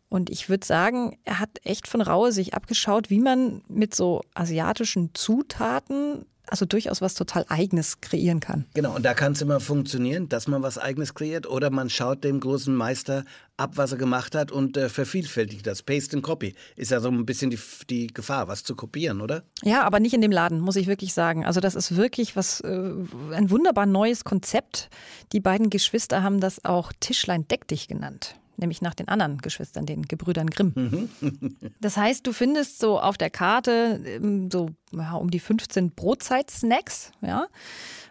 Und 0.08 0.30
ich 0.30 0.48
würde 0.48 0.64
sagen, 0.64 1.18
er 1.24 1.40
hat 1.40 1.58
echt 1.64 1.88
von 1.88 2.00
Raue 2.00 2.30
sich 2.30 2.54
abgeschaut, 2.54 3.10
wie 3.10 3.18
man 3.18 3.62
mit 3.68 3.94
so 3.94 4.22
asiatischen 4.34 5.10
Zutaten 5.14 6.24
also 6.46 6.66
durchaus 6.66 7.00
was 7.00 7.14
total 7.14 7.44
Eigenes 7.48 8.00
kreieren 8.00 8.40
kann. 8.40 8.66
Genau, 8.74 8.94
und 8.94 9.04
da 9.04 9.14
kann 9.14 9.32
es 9.32 9.42
immer 9.42 9.60
funktionieren, 9.60 10.28
dass 10.28 10.46
man 10.46 10.62
was 10.62 10.78
Eigenes 10.78 11.14
kreiert 11.14 11.46
oder 11.46 11.70
man 11.70 11.90
schaut 11.90 12.24
dem 12.24 12.40
großen 12.40 12.74
Meister 12.74 13.24
ab, 13.56 13.72
was 13.76 13.92
er 13.92 13.98
gemacht 13.98 14.34
hat 14.34 14.50
und 14.52 14.76
äh, 14.76 14.88
vervielfältigt 14.88 15.66
das. 15.66 15.82
Paste 15.82 16.16
and 16.16 16.24
Copy 16.24 16.54
ist 16.76 16.90
ja 16.90 17.00
so 17.00 17.08
ein 17.08 17.24
bisschen 17.24 17.50
die, 17.50 17.58
die 17.88 18.06
Gefahr, 18.08 18.48
was 18.48 18.64
zu 18.64 18.74
kopieren, 18.74 19.20
oder? 19.20 19.44
Ja, 19.62 19.82
aber 19.82 20.00
nicht 20.00 20.14
in 20.14 20.20
dem 20.20 20.32
Laden, 20.32 20.60
muss 20.60 20.76
ich 20.76 20.86
wirklich 20.86 21.14
sagen. 21.14 21.44
Also 21.44 21.60
das 21.60 21.74
ist 21.74 21.96
wirklich 21.96 22.36
was, 22.36 22.60
äh, 22.60 22.92
ein 23.32 23.50
wunderbar 23.50 23.86
neues 23.86 24.24
Konzept. 24.24 24.90
Die 25.32 25.40
beiden 25.40 25.70
Geschwister 25.70 26.22
haben 26.22 26.40
das 26.40 26.64
auch 26.64 26.92
Tischlein 27.00 27.48
deck 27.48 27.68
dich 27.68 27.88
genannt 27.88 28.36
nämlich 28.56 28.82
nach 28.82 28.94
den 28.94 29.08
anderen 29.08 29.38
Geschwistern, 29.38 29.86
den 29.86 30.02
Gebrüdern 30.02 30.48
Grimm. 30.48 30.72
Mhm. 30.74 31.56
das 31.80 31.96
heißt, 31.96 32.26
du 32.26 32.32
findest 32.32 32.78
so 32.78 33.00
auf 33.00 33.16
der 33.18 33.30
Karte 33.30 34.00
ähm, 34.04 34.50
so 34.50 34.70
ja, 34.92 35.14
um 35.14 35.30
die 35.30 35.40
15 35.40 35.90
Brotzeit-Snacks, 35.90 37.12
ja. 37.20 37.46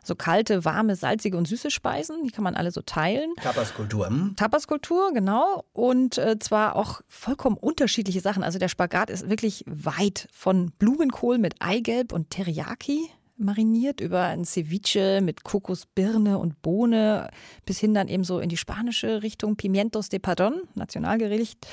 So 0.04 0.16
kalte, 0.16 0.66
warme, 0.66 0.98
salzige 0.98 1.38
und 1.38 1.48
süße 1.48 1.72
Speisen, 1.72 2.24
die 2.24 2.32
kann 2.32 2.44
man 2.44 2.56
alle 2.56 2.72
so 2.72 2.82
teilen. 2.82 3.34
Tapaskultur. 3.42 4.08
Hm? 4.08 4.36
Tapaskultur, 4.36 5.14
genau. 5.14 5.64
Und 5.72 6.18
äh, 6.18 6.38
zwar 6.40 6.76
auch 6.76 7.02
vollkommen 7.08 7.56
unterschiedliche 7.56 8.20
Sachen. 8.20 8.44
Also 8.44 8.60
der 8.60 8.68
Spagat 8.68 9.10
ist 9.10 9.30
wirklich 9.30 9.64
weit 9.66 10.28
von 10.34 10.72
Blumenkohl 10.72 11.38
mit 11.38 11.56
Eigelb 11.60 12.12
und 12.12 12.32
Teriyaki 12.32 13.10
mariniert 13.44 14.02
über 14.02 14.24
ein 14.24 14.46
Ceviche 14.46 15.22
mit 15.22 15.44
Kokosbirne 15.44 16.38
und 16.38 16.62
Bohne 16.62 17.30
bis 17.66 17.80
hin 17.80 17.94
dann 17.94 18.08
eben 18.08 18.24
so 18.24 18.40
in 18.40 18.50
die 18.50 18.58
spanische 18.58 19.22
Richtung 19.24 19.56
Pimientos 19.56 20.10
de 20.10 20.20
Padron, 20.20 20.62
Nationalgericht 20.76 21.68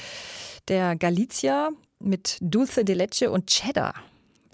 der 0.68 0.96
Galicia 0.96 1.70
mit 1.98 2.38
Dulce 2.40 2.84
de 2.84 2.94
Leche 2.94 3.30
und 3.30 3.46
Cheddar 3.46 3.94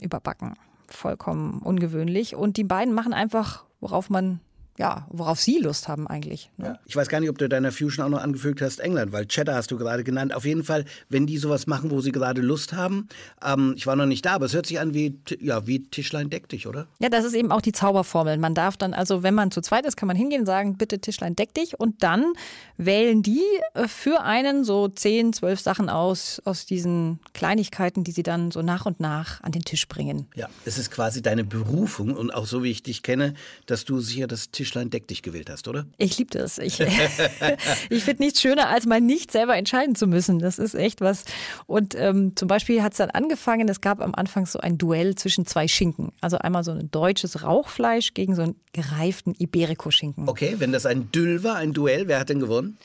überbacken. 0.00 0.54
Vollkommen 0.88 1.60
ungewöhnlich. 1.62 2.36
Und 2.36 2.56
die 2.56 2.64
beiden 2.64 2.94
machen 2.94 3.12
einfach, 3.12 3.64
worauf 3.80 4.10
man 4.10 4.40
ja, 4.78 5.06
worauf 5.10 5.40
Sie 5.40 5.58
Lust 5.58 5.88
haben 5.88 6.06
eigentlich. 6.06 6.50
Ne? 6.56 6.66
Ja. 6.66 6.78
Ich 6.86 6.96
weiß 6.96 7.08
gar 7.08 7.20
nicht, 7.20 7.30
ob 7.30 7.38
du 7.38 7.48
deiner 7.48 7.72
Fusion 7.72 8.04
auch 8.04 8.10
noch 8.10 8.22
angefügt 8.22 8.60
hast, 8.60 8.80
England, 8.80 9.12
weil 9.12 9.26
Cheddar 9.26 9.56
hast 9.56 9.70
du 9.70 9.78
gerade 9.78 10.04
genannt. 10.04 10.34
Auf 10.34 10.44
jeden 10.44 10.64
Fall, 10.64 10.84
wenn 11.08 11.26
die 11.26 11.38
sowas 11.38 11.66
machen, 11.66 11.90
wo 11.90 12.00
sie 12.00 12.12
gerade 12.12 12.42
Lust 12.42 12.72
haben. 12.72 13.08
Ähm, 13.44 13.74
ich 13.76 13.86
war 13.86 13.96
noch 13.96 14.06
nicht 14.06 14.24
da, 14.26 14.34
aber 14.34 14.46
es 14.46 14.54
hört 14.54 14.66
sich 14.66 14.78
an 14.78 14.94
wie, 14.94 15.18
ja, 15.40 15.66
wie 15.66 15.82
Tischlein 15.84 16.30
deck 16.30 16.48
dich, 16.48 16.66
oder? 16.66 16.86
Ja, 16.98 17.08
das 17.08 17.24
ist 17.24 17.34
eben 17.34 17.52
auch 17.52 17.60
die 17.60 17.72
Zauberformel. 17.72 18.38
Man 18.38 18.54
darf 18.54 18.76
dann, 18.76 18.92
also 18.92 19.22
wenn 19.22 19.34
man 19.34 19.50
zu 19.50 19.60
zweit 19.60 19.86
ist, 19.86 19.96
kann 19.96 20.06
man 20.06 20.16
hingehen 20.16 20.40
und 20.40 20.46
sagen, 20.46 20.76
bitte 20.76 20.98
Tischlein 20.98 21.36
deck 21.36 21.54
dich. 21.54 21.78
Und 21.80 22.02
dann 22.02 22.32
wählen 22.76 23.22
die 23.22 23.42
äh, 23.74 23.88
für 23.88 24.20
einen 24.22 24.64
so 24.64 24.88
zehn, 24.88 25.32
zwölf 25.32 25.60
Sachen 25.60 25.88
aus, 25.88 26.42
aus 26.44 26.66
diesen 26.66 27.20
Kleinigkeiten, 27.32 28.04
die 28.04 28.12
sie 28.12 28.22
dann 28.22 28.50
so 28.50 28.62
nach 28.62 28.86
und 28.86 29.00
nach 29.00 29.42
an 29.42 29.52
den 29.52 29.62
Tisch 29.62 29.88
bringen. 29.88 30.26
Ja, 30.34 30.48
es 30.64 30.76
ist 30.78 30.90
quasi 30.90 31.22
deine 31.22 31.44
Berufung 31.44 32.14
und 32.14 32.32
auch 32.32 32.46
so 32.46 32.62
wie 32.62 32.70
ich 32.70 32.82
dich 32.82 33.02
kenne, 33.02 33.34
dass 33.66 33.84
du 33.84 34.00
sicher 34.00 34.26
das 34.26 34.50
Tisch 34.50 34.65
Tischlein 34.66 34.90
deck 34.90 35.06
dich 35.06 35.22
gewählt 35.22 35.48
hast, 35.48 35.68
oder? 35.68 35.86
Ich 35.96 36.18
liebe 36.18 36.36
das. 36.36 36.58
Ich, 36.58 36.80
ich 37.90 38.04
finde 38.04 38.24
nichts 38.24 38.40
schöner, 38.40 38.68
als 38.68 38.84
mal 38.84 39.00
nicht 39.00 39.30
selber 39.30 39.56
entscheiden 39.56 39.94
zu 39.94 40.08
müssen. 40.08 40.40
Das 40.40 40.58
ist 40.58 40.74
echt 40.74 41.00
was. 41.00 41.24
Und 41.66 41.94
ähm, 41.94 42.34
zum 42.34 42.48
Beispiel 42.48 42.82
hat 42.82 42.92
es 42.92 42.98
dann 42.98 43.10
angefangen, 43.10 43.68
es 43.68 43.80
gab 43.80 44.00
am 44.00 44.14
Anfang 44.14 44.44
so 44.44 44.58
ein 44.58 44.76
Duell 44.76 45.14
zwischen 45.14 45.46
zwei 45.46 45.68
Schinken. 45.68 46.10
Also 46.20 46.38
einmal 46.38 46.64
so 46.64 46.72
ein 46.72 46.90
deutsches 46.90 47.44
Rauchfleisch 47.44 48.14
gegen 48.14 48.34
so 48.34 48.42
einen 48.42 48.56
gereiften 48.72 49.34
Iberico-Schinken. 49.38 50.28
Okay, 50.28 50.56
wenn 50.58 50.72
das 50.72 50.84
ein 50.84 51.12
Düll 51.12 51.44
war, 51.44 51.56
ein 51.56 51.72
Duell, 51.72 52.08
wer 52.08 52.18
hat 52.18 52.28
denn 52.28 52.40
gewonnen? 52.40 52.76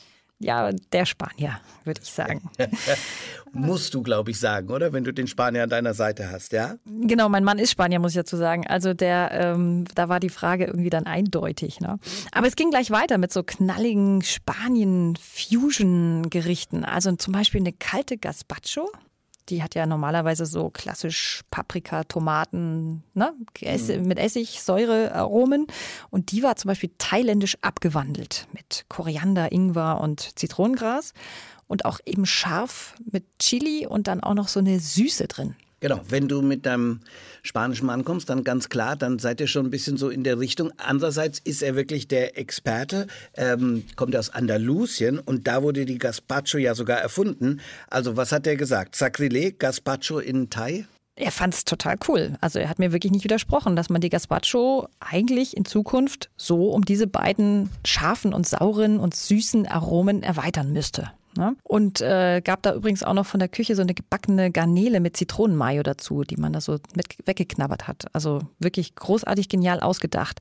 Ja, 0.42 0.70
der 0.92 1.06
Spanier, 1.06 1.60
würde 1.84 2.00
ich 2.02 2.10
sagen. 2.10 2.50
Musst 3.52 3.94
du, 3.94 4.02
glaube 4.02 4.32
ich, 4.32 4.40
sagen, 4.40 4.70
oder? 4.70 4.92
Wenn 4.92 5.04
du 5.04 5.12
den 5.12 5.28
Spanier 5.28 5.62
an 5.62 5.70
deiner 5.70 5.94
Seite 5.94 6.30
hast, 6.30 6.52
ja? 6.52 6.74
Genau, 6.84 7.28
mein 7.28 7.44
Mann 7.44 7.58
ist 7.58 7.70
Spanier, 7.70 8.00
muss 8.00 8.12
ich 8.12 8.16
dazu 8.16 8.36
sagen. 8.36 8.66
Also 8.66 8.94
der, 8.94 9.30
ähm, 9.32 9.84
da 9.94 10.08
war 10.08 10.20
die 10.20 10.30
Frage 10.30 10.64
irgendwie 10.64 10.88
dann 10.90 11.06
eindeutig. 11.06 11.80
Ne? 11.80 11.98
Aber 12.32 12.46
es 12.46 12.56
ging 12.56 12.70
gleich 12.70 12.90
weiter 12.90 13.18
mit 13.18 13.32
so 13.32 13.42
knalligen 13.42 14.22
Spanien-Fusion-Gerichten. 14.22 16.84
Also 16.84 17.12
zum 17.16 17.32
Beispiel 17.32 17.60
eine 17.60 17.72
kalte 17.72 18.16
Gazpacho 18.16 18.88
die 19.48 19.62
hat 19.62 19.74
ja 19.74 19.86
normalerweise 19.86 20.46
so 20.46 20.70
klassisch 20.70 21.42
Paprika, 21.50 22.04
Tomaten, 22.04 23.02
ne? 23.14 23.34
Mhm. 23.60 24.06
mit 24.06 24.18
Essig, 24.18 24.62
Säure, 24.62 25.14
Aromen. 25.14 25.66
Und 26.10 26.32
die 26.32 26.42
war 26.42 26.56
zum 26.56 26.68
Beispiel 26.68 26.90
thailändisch 26.98 27.58
abgewandelt 27.60 28.46
mit 28.52 28.84
Koriander, 28.88 29.52
Ingwer 29.52 30.00
und 30.00 30.38
Zitronengras. 30.38 31.12
Und 31.66 31.84
auch 31.86 32.00
eben 32.04 32.26
scharf 32.26 32.94
mit 33.10 33.24
Chili 33.38 33.86
und 33.86 34.06
dann 34.06 34.22
auch 34.22 34.34
noch 34.34 34.48
so 34.48 34.60
eine 34.60 34.78
Süße 34.78 35.26
drin. 35.26 35.56
Genau, 35.82 36.00
wenn 36.08 36.28
du 36.28 36.42
mit 36.42 36.64
deinem 36.64 37.00
spanischen 37.42 37.86
Mann 37.86 38.04
kommst, 38.04 38.30
dann 38.30 38.44
ganz 38.44 38.68
klar, 38.68 38.94
dann 38.94 39.18
seid 39.18 39.40
ihr 39.40 39.48
schon 39.48 39.66
ein 39.66 39.70
bisschen 39.70 39.96
so 39.96 40.10
in 40.10 40.22
der 40.22 40.38
Richtung. 40.38 40.72
Andererseits 40.76 41.40
ist 41.40 41.60
er 41.60 41.74
wirklich 41.74 42.06
der 42.06 42.38
Experte, 42.38 43.08
ähm, 43.36 43.82
kommt 43.96 44.14
aus 44.14 44.30
Andalusien 44.30 45.18
und 45.18 45.48
da 45.48 45.64
wurde 45.64 45.84
die 45.84 45.98
Gazpacho 45.98 46.58
ja 46.58 46.76
sogar 46.76 46.98
erfunden. 46.98 47.60
Also 47.90 48.16
was 48.16 48.30
hat 48.30 48.46
er 48.46 48.54
gesagt? 48.54 48.94
Sacrilege, 48.94 49.56
Gazpacho 49.58 50.20
in 50.20 50.50
Thai? 50.50 50.86
Er 51.22 51.30
fand 51.30 51.54
es 51.54 51.64
total 51.64 51.96
cool. 52.08 52.36
Also 52.40 52.58
er 52.58 52.68
hat 52.68 52.80
mir 52.80 52.92
wirklich 52.92 53.12
nicht 53.12 53.22
widersprochen, 53.22 53.76
dass 53.76 53.90
man 53.90 54.00
die 54.00 54.08
Gazpacho 54.08 54.88
eigentlich 54.98 55.56
in 55.56 55.64
Zukunft 55.64 56.30
so 56.36 56.70
um 56.70 56.84
diese 56.84 57.06
beiden 57.06 57.70
scharfen 57.84 58.34
und 58.34 58.46
sauren 58.46 58.98
und 58.98 59.14
süßen 59.14 59.66
Aromen 59.66 60.24
erweitern 60.24 60.72
müsste. 60.72 61.12
Ne? 61.36 61.56
Und 61.62 62.00
äh, 62.00 62.42
gab 62.44 62.62
da 62.62 62.74
übrigens 62.74 63.04
auch 63.04 63.14
noch 63.14 63.26
von 63.26 63.38
der 63.38 63.48
Küche 63.48 63.76
so 63.76 63.82
eine 63.82 63.94
gebackene 63.94 64.50
Garnele 64.50 64.98
mit 64.98 65.16
Zitronenmayo 65.16 65.84
dazu, 65.84 66.24
die 66.24 66.36
man 66.36 66.52
da 66.52 66.60
so 66.60 66.78
mit 66.94 67.16
weggeknabbert 67.24 67.86
hat. 67.86 68.06
Also 68.12 68.40
wirklich 68.58 68.96
großartig 68.96 69.48
genial 69.48 69.80
ausgedacht. 69.80 70.40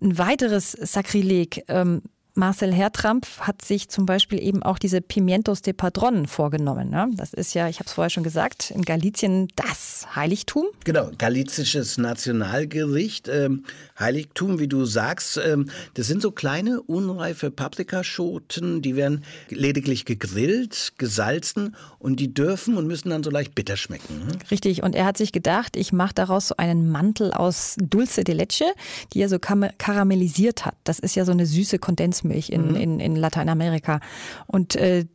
Ein 0.00 0.16
weiteres 0.16 0.72
Sakrileg, 0.72 1.64
ähm, 1.68 2.02
Marcel 2.36 2.74
Hertrampf 2.74 3.38
hat 3.40 3.62
sich 3.62 3.88
zum 3.88 4.06
Beispiel 4.06 4.42
eben 4.42 4.64
auch 4.64 4.80
diese 4.80 5.00
Pimientos 5.00 5.62
de 5.62 5.72
Padron 5.72 6.26
vorgenommen. 6.26 6.90
Ne? 6.90 7.08
Das 7.14 7.32
ist 7.32 7.54
ja, 7.54 7.68
ich 7.68 7.78
habe 7.78 7.86
es 7.86 7.92
vorher 7.92 8.10
schon 8.10 8.24
gesagt, 8.24 8.72
in 8.72 8.82
Galicien 8.82 9.46
das 9.54 10.08
Heiligtum. 10.16 10.64
Genau, 10.82 11.12
galizisches 11.16 11.96
Nationalgericht. 11.96 13.28
Ähm, 13.28 13.64
Heiligtum, 13.96 14.58
wie 14.58 14.66
du 14.66 14.84
sagst, 14.84 15.40
ähm, 15.44 15.70
das 15.94 16.08
sind 16.08 16.22
so 16.22 16.32
kleine, 16.32 16.82
unreife 16.82 17.52
Paprikaschoten, 17.52 18.82
die 18.82 18.96
werden 18.96 19.22
lediglich 19.48 20.04
gegrillt, 20.04 20.94
gesalzen 20.98 21.76
und 22.00 22.18
die 22.18 22.34
dürfen 22.34 22.76
und 22.76 22.88
müssen 22.88 23.10
dann 23.10 23.22
so 23.22 23.30
leicht 23.30 23.54
bitter 23.54 23.76
schmecken. 23.76 24.22
Hm? 24.26 24.38
Richtig, 24.50 24.82
und 24.82 24.96
er 24.96 25.04
hat 25.04 25.16
sich 25.18 25.30
gedacht, 25.30 25.76
ich 25.76 25.92
mache 25.92 26.14
daraus 26.14 26.48
so 26.48 26.56
einen 26.56 26.90
Mantel 26.90 27.32
aus 27.32 27.76
Dulce 27.78 28.24
de 28.24 28.34
Leche, 28.34 28.64
die 29.12 29.20
er 29.20 29.28
so 29.28 29.38
karamellisiert 29.38 30.66
hat. 30.66 30.74
Das 30.82 30.98
ist 30.98 31.14
ja 31.14 31.24
so 31.24 31.30
eine 31.30 31.46
süße 31.46 31.78
Kondensmilch. 31.78 32.23
Kokosmilch 32.24 32.50
in, 32.50 32.70
mhm. 32.70 32.76
in, 32.76 33.00
in 33.00 33.16
Lateinamerika. 33.16 34.00
Und 34.46 34.76
äh, 34.76 35.06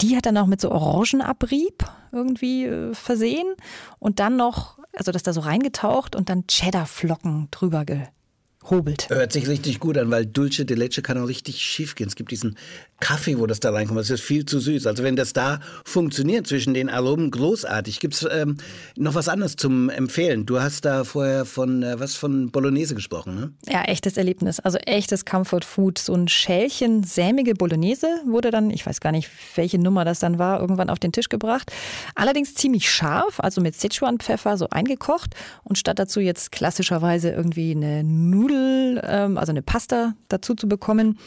die 0.00 0.16
hat 0.16 0.26
dann 0.26 0.38
auch 0.38 0.46
mit 0.46 0.60
so 0.60 0.70
Orangenabrieb 0.70 1.84
irgendwie 2.12 2.64
äh, 2.64 2.94
versehen 2.94 3.54
und 3.98 4.20
dann 4.20 4.36
noch, 4.36 4.78
also 4.94 5.12
das 5.12 5.22
da 5.22 5.32
so 5.32 5.40
reingetaucht 5.40 6.16
und 6.16 6.28
dann 6.28 6.46
Cheddarflocken 6.46 7.48
drüber 7.50 7.84
hobelt. 8.70 9.08
Hört 9.10 9.32
sich 9.32 9.48
richtig 9.48 9.80
gut 9.80 9.98
an, 9.98 10.10
weil 10.10 10.26
Dulce 10.26 10.64
de 10.64 10.76
Leche 10.76 11.02
kann 11.02 11.18
auch 11.18 11.28
richtig 11.28 11.60
schief 11.62 11.94
gehen. 11.94 12.08
Es 12.08 12.16
gibt 12.16 12.30
diesen 12.30 12.56
Kaffee, 13.00 13.38
wo 13.38 13.46
das 13.46 13.60
da 13.60 13.70
reinkommt. 13.70 13.98
Das 13.98 14.10
ist 14.10 14.20
viel 14.20 14.44
zu 14.44 14.60
süß. 14.60 14.86
Also 14.86 15.02
wenn 15.02 15.16
das 15.16 15.32
da 15.32 15.60
funktioniert 15.84 16.46
zwischen 16.46 16.74
den 16.74 16.90
Aromen, 16.90 17.30
großartig. 17.30 17.98
Gibt 17.98 18.14
es 18.14 18.28
ähm, 18.30 18.58
noch 18.96 19.14
was 19.14 19.28
anderes 19.28 19.56
zum 19.56 19.88
Empfehlen? 19.88 20.46
Du 20.46 20.60
hast 20.60 20.84
da 20.84 21.04
vorher 21.04 21.46
von 21.46 21.82
äh, 21.82 21.98
was 21.98 22.14
von 22.14 22.50
Bolognese 22.50 22.94
gesprochen, 22.94 23.34
ne? 23.34 23.52
Ja, 23.66 23.84
echtes 23.84 24.16
Erlebnis. 24.16 24.60
Also 24.60 24.78
echtes 24.78 25.24
Comfort 25.24 25.64
Food. 25.64 25.98
So 25.98 26.14
ein 26.14 26.28
Schälchen 26.28 27.02
sämige 27.02 27.54
Bolognese 27.54 28.06
wurde 28.26 28.50
dann, 28.50 28.70
ich 28.70 28.86
weiß 28.86 29.00
gar 29.00 29.12
nicht, 29.12 29.30
welche 29.56 29.78
Nummer 29.78 30.04
das 30.04 30.18
dann 30.20 30.38
war, 30.38 30.60
irgendwann 30.60 30.90
auf 30.90 30.98
den 30.98 31.12
Tisch 31.12 31.28
gebracht. 31.30 31.72
Allerdings 32.14 32.54
ziemlich 32.54 32.90
scharf, 32.90 33.40
also 33.40 33.60
mit 33.60 33.74
Sichuan-Pfeffer 33.74 34.58
so 34.58 34.68
eingekocht. 34.70 35.34
Und 35.64 35.78
statt 35.78 35.98
dazu 35.98 36.20
jetzt 36.20 36.52
klassischerweise 36.52 37.30
irgendwie 37.30 37.70
eine 37.72 38.04
Nudel, 38.04 38.59
ähm, 38.60 39.38
also 39.38 39.52
eine 39.52 39.62
Pasta 39.62 40.14
dazu 40.28 40.54
zu 40.54 40.68
bekommen, 40.68 41.18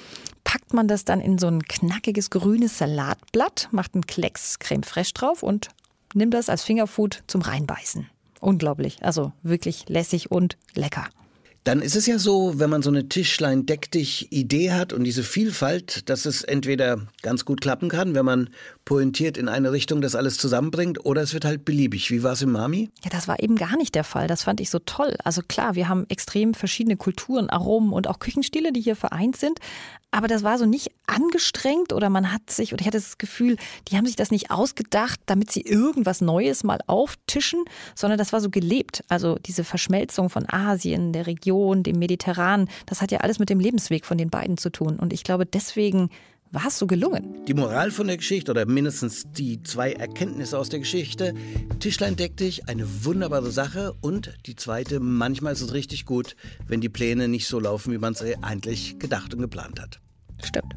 packt 0.43 0.73
man 0.73 0.87
das 0.87 1.05
dann 1.05 1.21
in 1.21 1.37
so 1.37 1.47
ein 1.47 1.63
knackiges 1.63 2.29
grünes 2.29 2.77
Salatblatt, 2.77 3.69
macht 3.71 3.95
einen 3.95 4.07
Klecks 4.07 4.59
Creme 4.59 4.83
Fraiche 4.83 5.13
drauf 5.13 5.43
und 5.43 5.69
nimmt 6.13 6.33
das 6.33 6.49
als 6.49 6.63
Fingerfood 6.63 7.23
zum 7.27 7.41
Reinbeißen. 7.41 8.07
Unglaublich, 8.39 9.03
also 9.03 9.31
wirklich 9.41 9.87
lässig 9.87 10.31
und 10.31 10.57
lecker. 10.75 11.05
Dann 11.63 11.82
ist 11.82 11.96
es 11.96 12.05
ja 12.08 12.20
so, 12.20 12.60
wenn 12.60 12.70
man 12.70 12.82
so 12.82 12.89
eine 12.89 13.08
Tischlein 13.08 13.65
deck 13.65 13.89
dich 13.89 14.32
Idee 14.32 14.72
hat 14.72 14.91
und 14.91 15.05
diese 15.05 15.24
Vielfalt, 15.24 16.10
dass 16.10 16.25
es 16.25 16.43
entweder 16.43 17.00
ganz 17.22 17.46
gut 17.46 17.62
klappen 17.62 17.88
kann, 17.88 18.15
wenn 18.15 18.25
man 18.25 18.50
pointiert 18.84 19.38
in 19.38 19.48
eine 19.48 19.72
Richtung 19.72 20.01
das 20.01 20.15
alles 20.15 20.38
zusammenbringt, 20.38 21.05
oder 21.05 21.22
es 21.22 21.34
wird 21.34 21.46
halt 21.46 21.63
beliebig. 21.63 22.12
Wie 22.12 22.22
war 22.22 22.34
es 22.34 22.41
im 22.41 22.51
Mami? 22.51 22.89
Ja, 23.03 23.10
das 23.10 23.29
war 23.29 23.41
eben 23.41 23.55
gar 23.55 23.77
nicht 23.77 23.96
der 23.96 24.03
Fall. 24.03 24.27
Das 24.27 24.43
fand 24.43 24.60
ich 24.60 24.70
so 24.70 24.79
toll. 24.79 25.15
Also 25.24 25.41
klar, 25.41 25.75
wir 25.75 25.88
haben 25.88 26.05
extrem 26.10 26.53
verschiedene 26.53 26.98
Kulturen, 26.98 27.50
Aromen 27.50 27.93
und 27.93 28.08
auch 28.08 28.20
Küchenstile, 28.20 28.74
die 28.74 28.82
hier 28.82 28.98
vereint 28.98 29.38
sind. 29.38 29.60
Aber 30.13 30.27
das 30.27 30.43
war 30.43 30.60
so 30.60 30.67
nicht 30.67 30.91
angestrengt 31.08 31.91
oder 31.91 32.08
man 32.12 32.32
hat 32.32 32.51
sich, 32.51 32.72
oder 32.72 32.82
ich 32.82 32.88
hatte 32.88 33.00
das 33.00 33.17
Gefühl, 33.17 33.58
die 33.88 33.98
haben 33.98 34.05
sich 34.05 34.15
das 34.15 34.29
nicht 34.29 34.51
ausgedacht, 34.51 35.20
damit 35.25 35.51
sie 35.51 35.62
irgendwas 35.62 36.22
Neues 36.22 36.63
mal 36.63 36.77
auftischen, 36.86 37.65
sondern 37.96 38.20
das 38.20 38.32
war 38.32 38.39
so 38.39 38.51
gelebt. 38.51 39.03
Also 39.10 39.39
diese 39.43 39.63
Verschmelzung 39.63 40.29
von 40.29 40.48
Asien, 40.48 41.13
der 41.13 41.25
Region, 41.25 41.82
dem 41.82 41.98
Mediterranen, 41.98 42.70
das 42.86 43.01
hat 43.01 43.12
ja 43.12 43.22
alles 43.22 43.39
mit 43.39 43.50
dem 43.50 43.60
Lebensweg 43.60 44.05
von 44.05 44.20
den 44.20 44.29
beiden 44.29 44.58
zu 44.58 44.70
tun. 44.70 45.00
Und 45.00 45.13
ich 45.13 45.24
glaube, 45.24 45.48
deswegen 45.48 46.12
war 46.51 46.67
es 46.67 46.77
so 46.77 46.86
gelungen. 46.86 47.43
Die 47.48 47.55
Moral 47.55 47.89
von 47.89 48.05
der 48.05 48.17
Geschichte 48.17 48.51
oder 48.51 48.67
mindestens 48.67 49.24
die 49.36 49.63
zwei 49.63 49.93
Erkenntnisse 49.93 50.60
aus 50.60 50.70
der 50.70 50.77
Geschichte. 50.77 51.34
Tischlein 51.79 52.15
deck 52.17 52.38
dich, 52.38 52.70
eine 52.70 53.03
wunderbare 53.03 53.50
Sache. 53.50 53.96
Und 54.01 54.38
die 54.46 54.55
zweite, 54.55 55.00
manchmal 55.00 55.53
ist 55.53 55.62
es 55.62 55.74
richtig 55.74 56.05
gut, 56.05 56.36
wenn 56.67 56.82
die 56.82 56.89
Pläne 56.89 57.27
nicht 57.27 57.48
so 57.48 57.60
laufen, 57.60 57.91
wie 57.91 57.98
man 57.98 58.13
es 58.13 58.24
eigentlich 58.43 59.00
gedacht 59.00 59.34
und 59.34 59.41
geplant 59.41 59.82
hat. 59.82 60.02
Stimmt. 60.43 60.75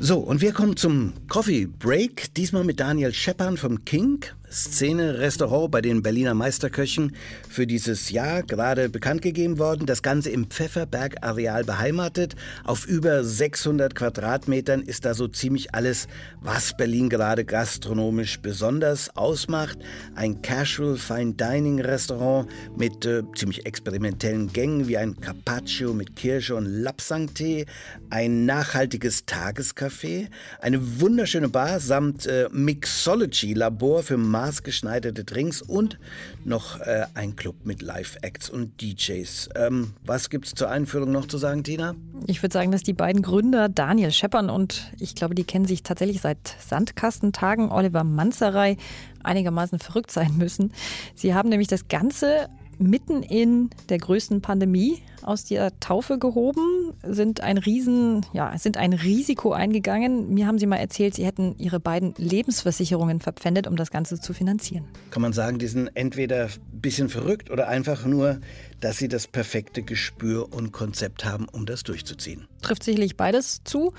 So, 0.00 0.18
und 0.18 0.40
wir 0.40 0.52
kommen 0.52 0.76
zum 0.76 1.12
Coffee 1.28 1.66
Break. 1.66 2.32
Diesmal 2.34 2.64
mit 2.64 2.80
Daniel 2.80 3.12
Scheppan 3.12 3.56
vom 3.56 3.84
King. 3.84 4.24
Szene-Restaurant 4.50 5.70
bei 5.70 5.80
den 5.80 6.02
Berliner 6.02 6.34
Meisterköchen 6.34 7.14
für 7.48 7.66
dieses 7.66 8.10
Jahr 8.10 8.42
gerade 8.42 8.88
bekannt 8.88 9.22
gegeben 9.22 9.58
worden. 9.58 9.86
Das 9.86 10.02
Ganze 10.02 10.30
im 10.30 10.50
Pfefferberg-Areal 10.50 11.64
beheimatet. 11.64 12.36
Auf 12.64 12.86
über 12.86 13.24
600 13.24 13.94
Quadratmetern 13.94 14.82
ist 14.82 15.04
da 15.04 15.14
so 15.14 15.28
ziemlich 15.28 15.74
alles, 15.74 16.08
was 16.40 16.76
Berlin 16.76 17.08
gerade 17.08 17.44
gastronomisch 17.44 18.40
besonders 18.40 19.16
ausmacht. 19.16 19.78
Ein 20.14 20.42
Casual 20.42 20.96
Fine 20.96 21.34
Dining 21.34 21.80
Restaurant 21.80 22.48
mit 22.76 23.04
äh, 23.06 23.22
ziemlich 23.34 23.66
experimentellen 23.66 24.52
Gängen 24.52 24.88
wie 24.88 24.96
ein 24.96 25.18
Carpaccio 25.20 25.92
mit 25.92 26.16
Kirsche 26.16 26.54
und 26.54 26.66
Lapsang-Tee, 26.66 27.66
ein 28.10 28.46
nachhaltiges 28.46 29.26
Tagescafé, 29.26 30.28
eine 30.60 31.00
wunderschöne 31.00 31.48
Bar 31.48 31.80
samt 31.80 32.26
äh, 32.26 32.48
Mixology-Labor 32.50 34.02
für 34.02 34.16
maßgeschneiderte 34.38 35.24
Drinks 35.24 35.62
und 35.62 35.98
noch 36.44 36.78
äh, 36.78 37.06
ein 37.14 37.34
Club 37.34 37.56
mit 37.64 37.82
Live-Acts 37.82 38.48
und 38.48 38.80
DJs. 38.80 39.48
Ähm, 39.56 39.94
was 40.04 40.30
gibt 40.30 40.46
es 40.46 40.54
zur 40.54 40.70
Einführung 40.70 41.10
noch 41.10 41.26
zu 41.26 41.38
sagen, 41.38 41.64
Tina? 41.64 41.96
Ich 42.28 42.40
würde 42.40 42.52
sagen, 42.52 42.70
dass 42.70 42.84
die 42.84 42.92
beiden 42.92 43.22
Gründer, 43.22 43.68
Daniel 43.68 44.12
Scheppern 44.12 44.48
und 44.48 44.92
ich 45.00 45.16
glaube, 45.16 45.34
die 45.34 45.42
kennen 45.42 45.64
sich 45.64 45.82
tatsächlich 45.82 46.20
seit 46.20 46.38
Sandkastentagen, 46.60 47.72
Oliver 47.72 48.04
Manzerei, 48.04 48.76
einigermaßen 49.24 49.80
verrückt 49.80 50.12
sein 50.12 50.36
müssen. 50.38 50.72
Sie 51.16 51.34
haben 51.34 51.48
nämlich 51.48 51.68
das 51.68 51.88
Ganze 51.88 52.48
mitten 52.78 53.24
in 53.24 53.70
der 53.88 53.98
größten 53.98 54.40
Pandemie 54.40 55.02
aus 55.22 55.46
der 55.46 55.78
Taufe 55.80 56.20
gehoben, 56.20 56.77
sind 57.02 57.40
ein 57.40 57.58
Riesen, 57.58 58.26
ja, 58.32 58.56
sind 58.58 58.76
ein 58.76 58.92
Risiko 58.92 59.52
eingegangen. 59.52 60.32
Mir 60.34 60.46
haben 60.46 60.58
sie 60.58 60.66
mal 60.66 60.76
erzählt, 60.76 61.14
sie 61.14 61.24
hätten 61.24 61.54
ihre 61.58 61.80
beiden 61.80 62.14
Lebensversicherungen 62.16 63.20
verpfändet, 63.20 63.66
um 63.66 63.76
das 63.76 63.90
Ganze 63.90 64.20
zu 64.20 64.32
finanzieren. 64.32 64.84
Kann 65.10 65.22
man 65.22 65.32
sagen, 65.32 65.58
die 65.58 65.66
sind 65.66 65.90
entweder 65.94 66.44
ein 66.46 66.80
bisschen 66.80 67.08
verrückt 67.08 67.50
oder 67.50 67.68
einfach 67.68 68.04
nur, 68.04 68.40
dass 68.80 68.98
sie 68.98 69.08
das 69.08 69.26
perfekte 69.26 69.82
Gespür 69.82 70.52
und 70.52 70.72
Konzept 70.72 71.24
haben, 71.24 71.46
um 71.50 71.66
das 71.66 71.82
durchzuziehen. 71.82 72.46
Trifft 72.62 72.82
sicherlich 72.82 73.16
beides 73.16 73.62
zu. 73.64 73.92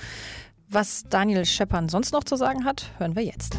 Was 0.69 1.05
Daniel 1.09 1.45
Scheppern 1.45 1.89
sonst 1.89 2.13
noch 2.13 2.23
zu 2.23 2.35
sagen 2.35 2.65
hat, 2.65 2.91
hören 2.99 3.15
wir 3.15 3.23
jetzt. 3.23 3.57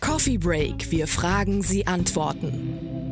Coffee 0.00 0.38
Break. 0.38 0.90
Wir 0.90 1.06
fragen, 1.06 1.62
Sie 1.62 1.86
antworten. 1.86 3.07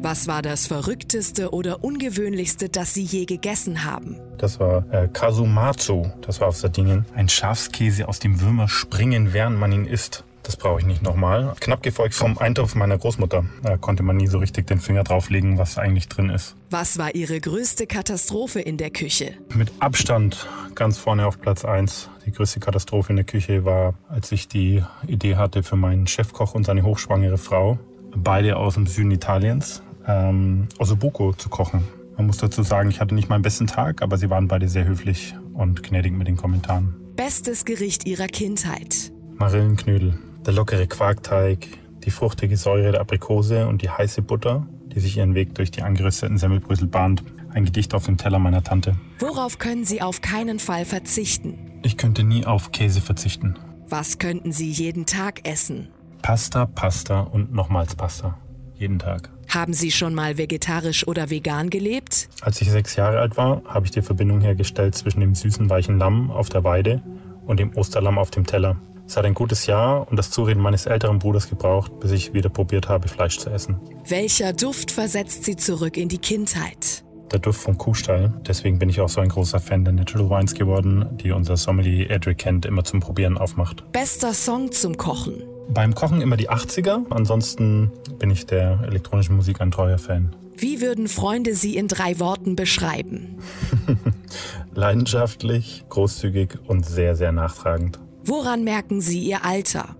Was 0.00 0.28
war 0.28 0.42
das 0.42 0.68
Verrückteste 0.68 1.50
oder 1.52 1.82
Ungewöhnlichste, 1.82 2.68
das 2.68 2.94
Sie 2.94 3.02
je 3.02 3.24
gegessen 3.24 3.84
haben? 3.84 4.16
Das 4.38 4.60
war 4.60 4.84
äh, 4.92 5.08
Kasumatsu, 5.08 6.06
das 6.20 6.40
war 6.40 6.48
auf 6.48 6.56
Sardinien. 6.56 7.04
Ein 7.16 7.28
Schafskäse, 7.28 8.06
aus 8.06 8.20
dem 8.20 8.40
Würmer 8.40 8.68
springen, 8.68 9.32
während 9.32 9.58
man 9.58 9.72
ihn 9.72 9.86
isst. 9.86 10.22
Das 10.44 10.56
brauche 10.56 10.78
ich 10.78 10.86
nicht 10.86 11.02
nochmal. 11.02 11.52
Knapp 11.58 11.82
gefolgt 11.82 12.14
vom 12.14 12.38
Eintopf 12.38 12.76
meiner 12.76 12.96
Großmutter. 12.96 13.44
Da 13.64 13.76
konnte 13.76 14.04
man 14.04 14.16
nie 14.16 14.28
so 14.28 14.38
richtig 14.38 14.68
den 14.68 14.78
Finger 14.78 15.02
drauflegen, 15.02 15.58
was 15.58 15.78
eigentlich 15.78 16.08
drin 16.08 16.30
ist. 16.30 16.54
Was 16.70 16.96
war 16.96 17.16
Ihre 17.16 17.40
größte 17.40 17.88
Katastrophe 17.88 18.60
in 18.60 18.76
der 18.76 18.90
Küche? 18.90 19.34
Mit 19.52 19.72
Abstand 19.80 20.46
ganz 20.76 20.96
vorne 20.96 21.26
auf 21.26 21.40
Platz 21.40 21.64
1. 21.64 22.08
Die 22.24 22.30
größte 22.30 22.60
Katastrophe 22.60 23.10
in 23.10 23.16
der 23.16 23.24
Küche 23.24 23.64
war, 23.64 23.94
als 24.08 24.30
ich 24.30 24.46
die 24.46 24.84
Idee 25.08 25.34
hatte 25.34 25.64
für 25.64 25.76
meinen 25.76 26.06
Chefkoch 26.06 26.54
und 26.54 26.64
seine 26.64 26.84
hochschwangere 26.84 27.36
Frau. 27.36 27.80
Beide 28.14 28.56
aus 28.56 28.74
dem 28.74 28.86
Süden 28.86 29.10
Italiens 29.10 29.82
ähm, 30.08 30.66
Ossobuco 30.78 31.32
zu 31.34 31.48
kochen. 31.48 31.84
Man 32.16 32.26
muss 32.26 32.38
dazu 32.38 32.64
sagen, 32.64 32.90
ich 32.90 33.00
hatte 33.00 33.14
nicht 33.14 33.28
meinen 33.28 33.42
besten 33.42 33.68
Tag, 33.68 34.02
aber 34.02 34.18
sie 34.18 34.28
waren 34.28 34.48
beide 34.48 34.68
sehr 34.68 34.84
höflich 34.84 35.36
und 35.54 35.84
gnädig 35.84 36.12
mit 36.12 36.26
den 36.26 36.36
Kommentaren. 36.36 36.96
Bestes 37.14 37.64
Gericht 37.64 38.06
Ihrer 38.06 38.26
Kindheit. 38.26 39.12
Marillenknödel, 39.36 40.18
der 40.44 40.52
lockere 40.54 40.88
Quarkteig, 40.88 41.68
die 42.04 42.10
fruchtige 42.10 42.56
Säure 42.56 42.92
der 42.92 43.00
Aprikose 43.00 43.68
und 43.68 43.82
die 43.82 43.90
heiße 43.90 44.22
Butter, 44.22 44.66
die 44.86 44.98
sich 44.98 45.16
ihren 45.16 45.34
Weg 45.34 45.54
durch 45.54 45.70
die 45.70 45.82
angerösteten 45.82 46.38
Semmelbrösel 46.38 46.88
bahnt. 46.88 47.22
Ein 47.52 47.64
Gedicht 47.64 47.94
auf 47.94 48.04
dem 48.04 48.16
Teller 48.16 48.38
meiner 48.38 48.62
Tante. 48.62 48.96
Worauf 49.20 49.58
können 49.58 49.84
Sie 49.84 50.02
auf 50.02 50.20
keinen 50.20 50.58
Fall 50.58 50.84
verzichten? 50.84 51.80
Ich 51.82 51.96
könnte 51.96 52.24
nie 52.24 52.44
auf 52.44 52.72
Käse 52.72 53.00
verzichten. 53.00 53.56
Was 53.88 54.18
könnten 54.18 54.52
Sie 54.52 54.70
jeden 54.70 55.06
Tag 55.06 55.48
essen? 55.48 55.88
Pasta, 56.22 56.66
Pasta 56.66 57.20
und 57.20 57.52
nochmals 57.52 57.94
Pasta. 57.94 58.36
Jeden 58.78 58.98
Tag. 58.98 59.30
Haben 59.48 59.72
Sie 59.72 59.90
schon 59.90 60.14
mal 60.14 60.38
vegetarisch 60.38 61.06
oder 61.06 61.30
vegan 61.30 61.68
gelebt? 61.68 62.28
Als 62.42 62.60
ich 62.60 62.70
sechs 62.70 62.96
Jahre 62.96 63.18
alt 63.18 63.36
war, 63.36 63.62
habe 63.66 63.86
ich 63.86 63.90
die 63.90 64.02
Verbindung 64.02 64.40
hergestellt 64.40 64.94
zwischen 64.94 65.20
dem 65.20 65.34
süßen, 65.34 65.68
weichen 65.68 65.98
Lamm 65.98 66.30
auf 66.30 66.48
der 66.48 66.64
Weide 66.64 67.02
und 67.46 67.58
dem 67.58 67.76
Osterlamm 67.76 68.18
auf 68.18 68.30
dem 68.30 68.46
Teller. 68.46 68.76
Es 69.06 69.16
hat 69.16 69.24
ein 69.24 69.34
gutes 69.34 69.66
Jahr 69.66 70.06
und 70.08 70.16
das 70.18 70.30
Zureden 70.30 70.60
meines 70.62 70.84
älteren 70.86 71.18
Bruders 71.18 71.48
gebraucht, 71.48 71.98
bis 71.98 72.10
ich 72.12 72.34
wieder 72.34 72.50
probiert 72.50 72.88
habe, 72.88 73.08
Fleisch 73.08 73.38
zu 73.38 73.48
essen. 73.50 73.80
Welcher 74.06 74.52
Duft 74.52 74.90
versetzt 74.90 75.44
Sie 75.44 75.56
zurück 75.56 75.96
in 75.96 76.08
die 76.08 76.18
Kindheit? 76.18 77.04
Der 77.32 77.38
Duft 77.38 77.60
vom 77.60 77.78
Kuhstall. 77.78 78.38
Deswegen 78.46 78.78
bin 78.78 78.90
ich 78.90 79.00
auch 79.00 79.08
so 79.08 79.20
ein 79.20 79.28
großer 79.28 79.60
Fan 79.60 79.84
der 79.84 79.94
Natural 79.94 80.30
Wines 80.30 80.54
geworden, 80.54 81.06
die 81.22 81.32
unser 81.32 81.56
Sommelier 81.56 82.10
Edric 82.10 82.38
Kent 82.38 82.66
immer 82.66 82.84
zum 82.84 83.00
Probieren 83.00 83.38
aufmacht. 83.38 83.90
Bester 83.92 84.34
Song 84.34 84.72
zum 84.72 84.96
Kochen? 84.96 85.42
Beim 85.68 85.94
Kochen 85.94 86.20
immer 86.20 86.36
die 86.36 86.50
80er. 86.50 87.04
Ansonsten 87.10 87.92
bin 88.18 88.30
ich 88.30 88.46
der 88.46 88.80
elektronischen 88.86 89.36
Musik 89.36 89.60
ein 89.60 89.70
treuer 89.70 89.98
Fan. 89.98 90.34
Wie 90.56 90.80
würden 90.80 91.08
Freunde 91.08 91.54
Sie 91.54 91.76
in 91.76 91.86
drei 91.86 92.18
Worten 92.18 92.56
beschreiben? 92.56 93.38
Leidenschaftlich, 94.74 95.84
großzügig 95.88 96.58
und 96.66 96.84
sehr, 96.84 97.14
sehr 97.14 97.32
nachtragend. 97.32 98.00
Woran 98.24 98.64
merken 98.64 99.00
Sie 99.00 99.20
Ihr 99.20 99.44
Alter? 99.44 99.94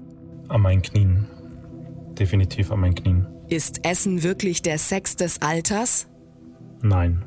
An 0.48 0.62
meinen 0.62 0.82
Knien. 0.82 1.26
Definitiv 2.18 2.72
an 2.72 2.80
meinen 2.80 2.94
Knien. 2.94 3.26
Ist 3.48 3.84
Essen 3.86 4.22
wirklich 4.22 4.62
der 4.62 4.78
Sex 4.78 5.16
des 5.16 5.40
Alters? 5.42 6.08
Nein. 6.82 7.24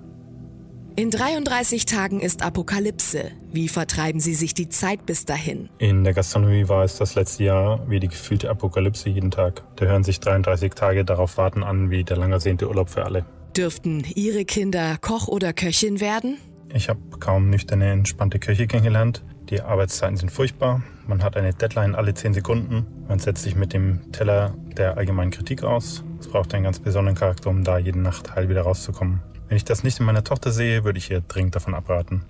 In 0.98 1.10
33 1.10 1.86
Tagen 1.86 2.20
ist 2.20 2.44
Apokalypse. 2.44 3.32
Wie 3.54 3.70
vertreiben 3.70 4.20
Sie 4.20 4.34
sich 4.34 4.54
die 4.54 4.68
Zeit 4.68 5.06
bis 5.06 5.24
dahin? 5.24 5.70
In 5.78 6.04
der 6.04 6.14
Gastronomie 6.14 6.68
war 6.68 6.84
es 6.84 6.98
das 6.98 7.16
letzte 7.16 7.46
Jahr 7.46 7.90
wie 7.90 8.02
die 8.02 8.10
gefühlte 8.10 8.50
Apokalypse 8.50 9.10
jeden 9.10 9.32
Tag. 9.32 9.64
Da 9.78 9.86
hören 9.86 10.04
sich 10.04 10.20
33 10.20 10.74
Tage 10.74 11.06
darauf 11.06 11.38
warten 11.38 11.64
an 11.64 11.92
wie 11.92 12.04
der 12.04 12.18
lang 12.18 12.34
ersehnte 12.34 12.68
Urlaub 12.68 12.90
für 12.90 13.06
alle. 13.06 13.26
Dürften 13.56 14.04
Ihre 14.16 14.44
Kinder 14.44 14.98
Koch 15.00 15.30
oder 15.30 15.54
Köchin 15.54 16.02
werden? 16.02 16.38
Ich 16.74 16.90
habe 16.90 17.00
kaum 17.22 17.50
nüchterne, 17.50 17.92
entspannte 17.92 18.40
Köche 18.40 18.68
kennengelernt. 18.68 19.24
Die 19.50 19.62
Arbeitszeiten 19.62 20.18
sind 20.18 20.30
furchtbar. 20.30 20.84
Man 21.08 21.24
hat 21.24 21.38
eine 21.38 21.54
Deadline 21.54 21.96
alle 21.96 22.14
10 22.14 22.34
Sekunden. 22.34 22.86
Man 23.08 23.20
setzt 23.20 23.44
sich 23.44 23.56
mit 23.56 23.72
dem 23.72 24.12
Teller 24.12 24.56
der 24.76 24.98
allgemeinen 24.98 25.32
Kritik 25.32 25.64
aus. 25.64 26.04
Es 26.20 26.28
braucht 26.28 26.54
einen 26.54 26.66
ganz 26.66 26.80
besonderen 26.80 27.18
Charakter, 27.18 27.50
um 27.50 27.64
da 27.64 27.78
jede 27.78 28.00
Nacht 28.00 28.36
heil 28.36 28.50
wieder 28.50 28.62
rauszukommen. 28.64 29.22
Wenn 29.52 29.58
ich 29.58 29.66
das 29.66 29.84
nicht 29.84 30.00
in 30.00 30.06
meiner 30.06 30.24
Tochter 30.24 30.54
sehe, 30.54 30.86
würde 30.86 30.98
ich 30.98 31.12
ihr 31.12 31.20
dringend 31.20 31.56
davon 31.56 31.76
abraten. 31.76 32.24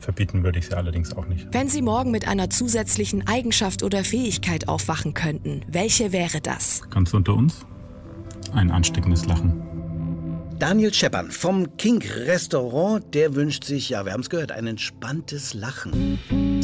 Verbieten 0.00 0.42
würde 0.42 0.58
ich 0.58 0.68
sie 0.68 0.74
allerdings 0.74 1.14
auch 1.14 1.26
nicht. 1.26 1.48
Wenn 1.52 1.68
Sie 1.68 1.82
morgen 1.82 2.10
mit 2.10 2.26
einer 2.26 2.48
zusätzlichen 2.48 3.26
Eigenschaft 3.26 3.82
oder 3.82 4.04
Fähigkeit 4.04 4.68
aufwachen 4.68 5.12
könnten, 5.12 5.66
welche 5.68 6.12
wäre 6.12 6.40
das? 6.40 6.80
Ganz 6.88 7.12
unter 7.12 7.34
uns? 7.34 7.66
Ein 8.54 8.70
ansteckendes 8.70 9.26
Lachen. 9.26 9.62
Daniel 10.58 10.94
Scheppern 10.94 11.30
vom 11.30 11.76
King 11.76 12.02
Restaurant, 12.24 13.04
der 13.12 13.34
wünscht 13.34 13.64
sich, 13.64 13.90
ja, 13.90 14.06
wir 14.06 14.14
haben 14.14 14.22
es 14.22 14.30
gehört, 14.30 14.50
ein 14.50 14.66
entspanntes 14.66 15.52
Lachen. 15.52 16.61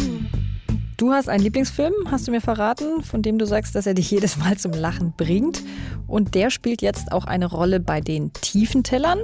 Du 0.99 1.13
hast 1.13 1.29
einen 1.29 1.45
Lieblingsfilm, 1.45 1.95
hast 2.11 2.27
du 2.27 2.33
mir 2.33 2.41
verraten, 2.41 3.05
von 3.05 3.23
dem 3.23 3.39
du 3.39 3.47
sagst, 3.47 3.77
dass 3.77 3.87
er 3.87 3.95
dich 3.95 4.11
jedes 4.11 4.37
Mal 4.37 4.59
zum 4.59 4.73
Lachen 4.73 5.15
bringt. 5.17 5.63
Und 6.09 6.35
der 6.35 6.51
spielt 6.51 6.83
jetzt 6.83 7.13
auch 7.13 7.25
eine 7.25 7.47
Rolle 7.47 7.79
bei 7.79 8.01
den 8.01 8.33
tiefen 8.33 8.83
Tellern, 8.83 9.21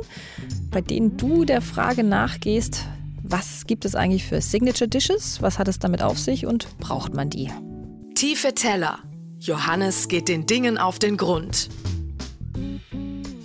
bei 0.70 0.80
denen 0.80 1.16
du 1.16 1.44
der 1.44 1.60
Frage 1.60 2.04
nachgehst, 2.04 2.84
was 3.24 3.66
gibt 3.66 3.84
es 3.84 3.96
eigentlich 3.96 4.24
für 4.24 4.40
Signature 4.40 4.86
Dishes? 4.86 5.42
Was 5.42 5.58
hat 5.58 5.66
es 5.66 5.80
damit 5.80 6.00
auf 6.00 6.16
sich 6.16 6.46
und 6.46 6.78
braucht 6.78 7.12
man 7.12 7.28
die? 7.28 7.50
Tiefe 8.14 8.54
Teller. 8.54 9.00
Johannes 9.40 10.06
geht 10.06 10.28
den 10.28 10.46
Dingen 10.46 10.78
auf 10.78 11.00
den 11.00 11.16
Grund. 11.16 11.70